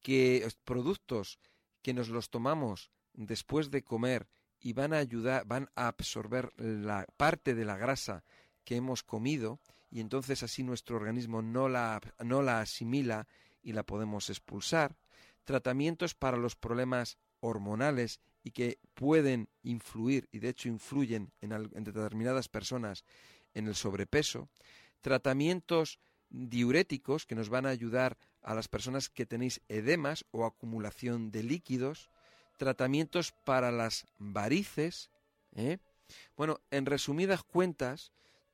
que 0.00 0.46
productos 0.64 1.38
que 1.82 1.94
nos 1.94 2.08
los 2.08 2.30
tomamos 2.30 2.90
después 3.12 3.70
de 3.70 3.82
comer 3.82 4.28
y 4.60 4.72
van 4.72 4.92
a 4.92 4.98
ayudar, 4.98 5.44
van 5.46 5.70
a 5.74 5.88
absorber 5.88 6.52
la 6.56 7.06
parte 7.16 7.54
de 7.54 7.64
la 7.64 7.76
grasa 7.76 8.24
que 8.64 8.76
hemos 8.76 9.02
comido 9.02 9.60
y 9.90 10.00
entonces 10.00 10.42
así 10.42 10.62
nuestro 10.62 10.96
organismo 10.96 11.42
no 11.42 11.68
la, 11.68 12.00
no 12.24 12.42
la 12.42 12.60
asimila 12.60 13.26
y 13.62 13.72
la 13.72 13.84
podemos 13.84 14.28
expulsar. 14.30 14.96
Tratamientos 15.44 16.14
para 16.14 16.36
los 16.36 16.56
problemas 16.56 17.18
hormonales 17.40 18.20
y 18.42 18.50
que 18.50 18.78
pueden 18.94 19.48
influir 19.62 20.28
y 20.32 20.38
de 20.38 20.48
hecho 20.48 20.68
influyen 20.68 21.32
en, 21.40 21.50
determinadas 21.84 22.48
personas 22.48 23.04
en 23.54 23.68
el 23.68 23.74
sobrepeso. 23.74 24.48
Tratamientos 25.00 25.98
diuréticos 26.30 27.26
que 27.26 27.34
nos 27.34 27.48
van 27.48 27.66
a 27.66 27.70
ayudar 27.70 28.16
a 28.42 28.54
las 28.54 28.68
personas 28.68 29.08
que 29.08 29.26
tenéis 29.26 29.60
edemas 29.68 30.24
o 30.30 30.44
acumulación 30.44 31.30
de 31.30 31.42
líquidos, 31.42 32.10
tratamientos 32.56 33.32
para 33.32 33.70
las 33.70 34.06
varices. 34.18 35.10
¿eh? 35.54 35.78
Bueno, 36.36 36.60
en 36.70 36.86
resumidas 36.86 37.42
cuentas, 37.42 38.12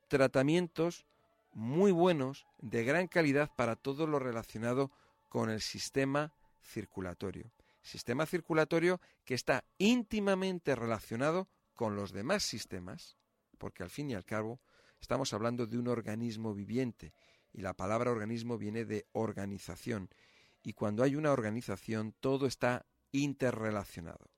tratamientos 0.09 1.05
muy 1.53 1.93
buenos, 1.93 2.47
de 2.59 2.85
gran 2.85 3.07
calidad 3.07 3.51
para 3.55 3.77
todo 3.77 4.07
lo 4.07 4.19
relacionado 4.19 4.91
con 5.29 5.51
el 5.51 5.61
sistema 5.61 6.33
circulatorio. 6.63 7.51
Sistema 7.85 8.25
circulatorio 8.25 9.01
que 9.25 9.35
está 9.35 9.65
íntimamente 9.77 10.75
relacionado 10.75 11.49
con 11.75 11.97
los 11.97 12.13
demás 12.13 12.43
sistemas, 12.43 13.19
porque 13.59 13.83
al 13.83 13.91
fin 13.91 14.11
y 14.11 14.15
al 14.15 14.25
cabo 14.25 14.61
estamos 15.01 15.35
hablando 15.35 15.67
de 15.67 15.79
un 15.79 15.89
organismo 15.89 16.55
viviente 16.55 17.13
y 17.53 17.61
la 17.61 17.75
palabra 17.75 18.11
organismo 18.11 18.57
viene 18.57 18.87
de 18.87 19.07
organización. 19.13 20.09
Y 20.63 20.73
cuando 20.73 21.03
hay 21.03 21.15
una 21.15 21.31
organización 21.31 22.15
todo 22.21 22.47
está 22.47 22.87
interrelacionado. 23.13 24.31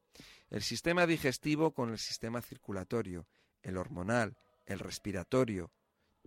El 0.50 0.62
sistema 0.62 1.06
digestivo 1.06 1.72
con 1.72 1.90
el 1.90 1.98
sistema 1.98 2.42
circulatorio, 2.42 3.28
el 3.62 3.76
hormonal, 3.76 4.36
el 4.64 4.80
respiratorio, 4.80 5.70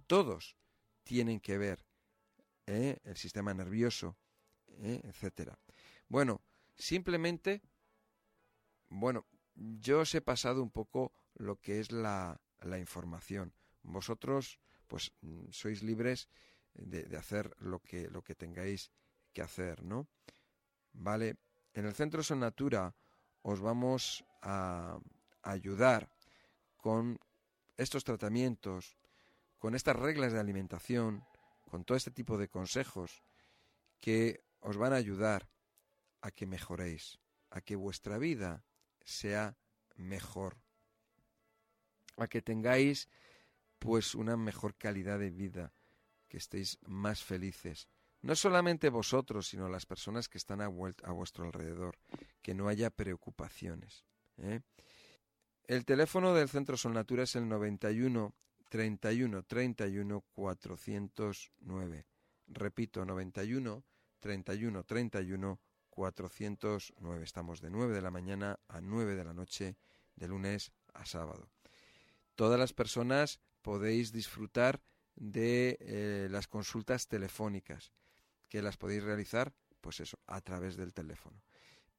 todos 0.08 0.56
tienen 1.04 1.42
que 1.42 1.58
ver, 1.58 1.86
¿eh? 2.66 3.00
el 3.04 3.18
sistema 3.18 3.54
nervioso, 3.54 4.18
¿eh? 4.68 5.02
etcétera. 5.04 5.60
Bueno, 6.08 6.42
simplemente, 6.80 7.62
bueno, 8.88 9.28
yo 9.54 10.00
os 10.00 10.16
he 10.16 10.22
pasado 10.22 10.64
un 10.64 10.72
poco 10.72 11.14
lo 11.36 11.58
que 11.58 11.80
es 11.80 11.92
la, 11.92 12.42
la 12.62 12.80
información. 12.80 13.54
Vosotros, 13.84 14.60
pues, 14.88 15.12
sois 15.52 15.84
libres 15.84 16.30
de, 16.74 17.06
hacer 17.18 17.54
lo 17.60 17.80
que, 17.80 18.10
lo 18.10 18.24
que 18.24 18.36
tengáis 18.36 18.92
que 19.34 19.42
hacer, 19.42 19.84
¿no? 19.84 20.08
Vale, 20.94 21.38
en 21.74 21.86
el 21.86 21.94
Centro 21.94 22.24
Son 22.24 22.40
Natura 22.40 22.96
os 23.42 23.60
vamos 23.60 24.26
a 24.42 25.00
ayudar 25.44 26.10
con 26.78 27.20
estos 27.78 28.04
tratamientos, 28.04 28.98
con 29.60 29.76
estas 29.76 29.96
reglas 29.96 30.34
de 30.34 30.40
alimentación, 30.40 31.24
con 31.70 31.84
todo 31.84 31.98
este 31.98 32.12
tipo 32.12 32.38
de 32.38 32.50
consejos 32.50 33.22
que 34.00 34.44
os 34.60 34.78
van 34.78 34.94
a 34.94 34.98
ayudar 34.98 35.48
a 36.22 36.32
que 36.32 36.46
mejoréis, 36.46 37.20
a 37.50 37.62
que 37.62 37.76
vuestra 37.76 38.18
vida 38.18 38.64
sea 39.04 39.58
mejor, 39.96 40.58
a 42.18 42.28
que 42.28 42.42
tengáis 42.42 43.10
pues 43.80 44.16
una 44.16 44.36
mejor 44.38 44.76
calidad 44.76 45.20
de 45.20 45.32
vida, 45.32 45.74
que 46.28 46.38
estéis 46.38 46.78
más 46.86 47.24
felices. 47.24 47.88
No 48.22 48.36
solamente 48.36 48.90
vosotros, 48.90 49.48
sino 49.48 49.70
las 49.70 49.86
personas 49.86 50.28
que 50.28 50.38
están 50.38 50.62
a, 50.62 50.68
vuestro 50.68 51.46
alrededor, 51.46 51.98
que 52.42 52.54
no 52.54 52.68
haya 52.68 52.90
preocupaciones. 52.90 54.06
¿eh? 54.38 54.60
El 55.64 55.86
teléfono 55.86 56.34
del 56.34 56.50
Centro 56.50 56.76
Natura 56.92 57.24
es 57.24 57.36
el 57.36 57.48
91 57.48 58.36
31 58.70 59.44
31 59.44 60.22
409. 60.34 62.06
Repito, 62.48 63.06
91 63.06 63.84
31 64.20 64.84
31 64.84 65.60
409. 66.00 67.26
Estamos 67.26 67.60
de 67.60 67.70
9 67.70 67.94
de 67.94 68.02
la 68.02 68.10
mañana 68.10 68.58
a 68.70 68.80
9 68.80 69.16
de 69.16 69.26
la 69.26 69.34
noche, 69.34 69.76
de 70.16 70.30
lunes 70.30 70.72
a 70.94 71.06
sábado. 71.06 71.50
Todas 72.36 72.58
las 72.58 72.72
personas 72.72 73.42
podéis 73.62 74.14
disfrutar 74.14 74.82
de 75.18 75.78
eh, 75.82 76.30
las 76.32 76.48
consultas 76.48 77.10
telefónicas, 77.10 77.92
que 78.48 78.62
las 78.62 78.78
podéis 78.78 79.04
realizar, 79.04 79.54
pues 79.82 80.00
eso, 80.00 80.18
a 80.26 80.40
través 80.40 80.78
del 80.78 80.94
teléfono. 80.94 81.44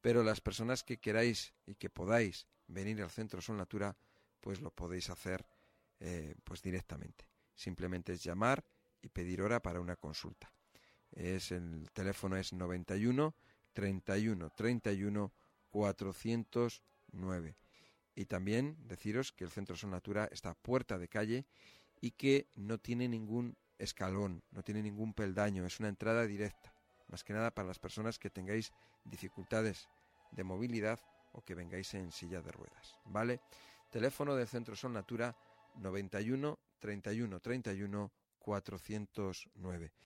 Pero 0.01 0.23
las 0.23 0.41
personas 0.41 0.83
que 0.83 0.99
queráis 0.99 1.53
y 1.67 1.75
que 1.75 1.91
podáis 1.91 2.47
venir 2.65 3.03
al 3.03 3.11
Centro 3.11 3.39
Sol 3.39 3.57
Natura, 3.57 3.95
pues 4.39 4.61
lo 4.61 4.71
podéis 4.71 5.11
hacer 5.11 5.45
eh, 5.99 6.33
pues 6.43 6.63
directamente. 6.63 7.27
Simplemente 7.53 8.13
es 8.13 8.23
llamar 8.23 8.65
y 8.99 9.09
pedir 9.09 9.43
hora 9.43 9.61
para 9.61 9.79
una 9.79 9.95
consulta. 9.95 10.51
Es 11.11 11.51
el 11.51 11.91
teléfono 11.91 12.35
es 12.35 12.51
91 12.51 13.35
31 13.73 14.49
31 14.51 15.31
409. 15.69 17.57
Y 18.15 18.25
también 18.25 18.77
deciros 18.87 19.31
que 19.31 19.45
el 19.45 19.51
Centro 19.51 19.75
Son 19.75 19.91
Natura 19.91 20.27
está 20.31 20.51
a 20.51 20.55
puerta 20.55 20.97
de 20.97 21.07
calle 21.07 21.45
y 22.01 22.11
que 22.11 22.47
no 22.55 22.77
tiene 22.77 23.07
ningún 23.07 23.55
escalón, 23.77 24.43
no 24.51 24.63
tiene 24.63 24.83
ningún 24.83 25.13
peldaño, 25.13 25.65
es 25.65 25.79
una 25.79 25.89
entrada 25.89 26.27
directa, 26.27 26.73
más 27.07 27.23
que 27.23 27.33
nada 27.33 27.51
para 27.51 27.67
las 27.67 27.79
personas 27.79 28.19
que 28.19 28.29
tengáis 28.29 28.71
dificultades 29.05 29.87
de 30.31 30.43
movilidad 30.43 30.99
o 31.31 31.41
que 31.41 31.55
vengáis 31.55 31.93
en 31.93 32.11
silla 32.11 32.41
de 32.41 32.51
ruedas, 32.51 32.97
¿vale? 33.05 33.39
Teléfono 33.89 34.35
del 34.35 34.47
Centro 34.47 34.75
Son 34.75 34.93
Natura 34.93 35.35
91 35.75 36.59
31 36.79 37.39
31 37.39 38.11
409. 38.39 40.01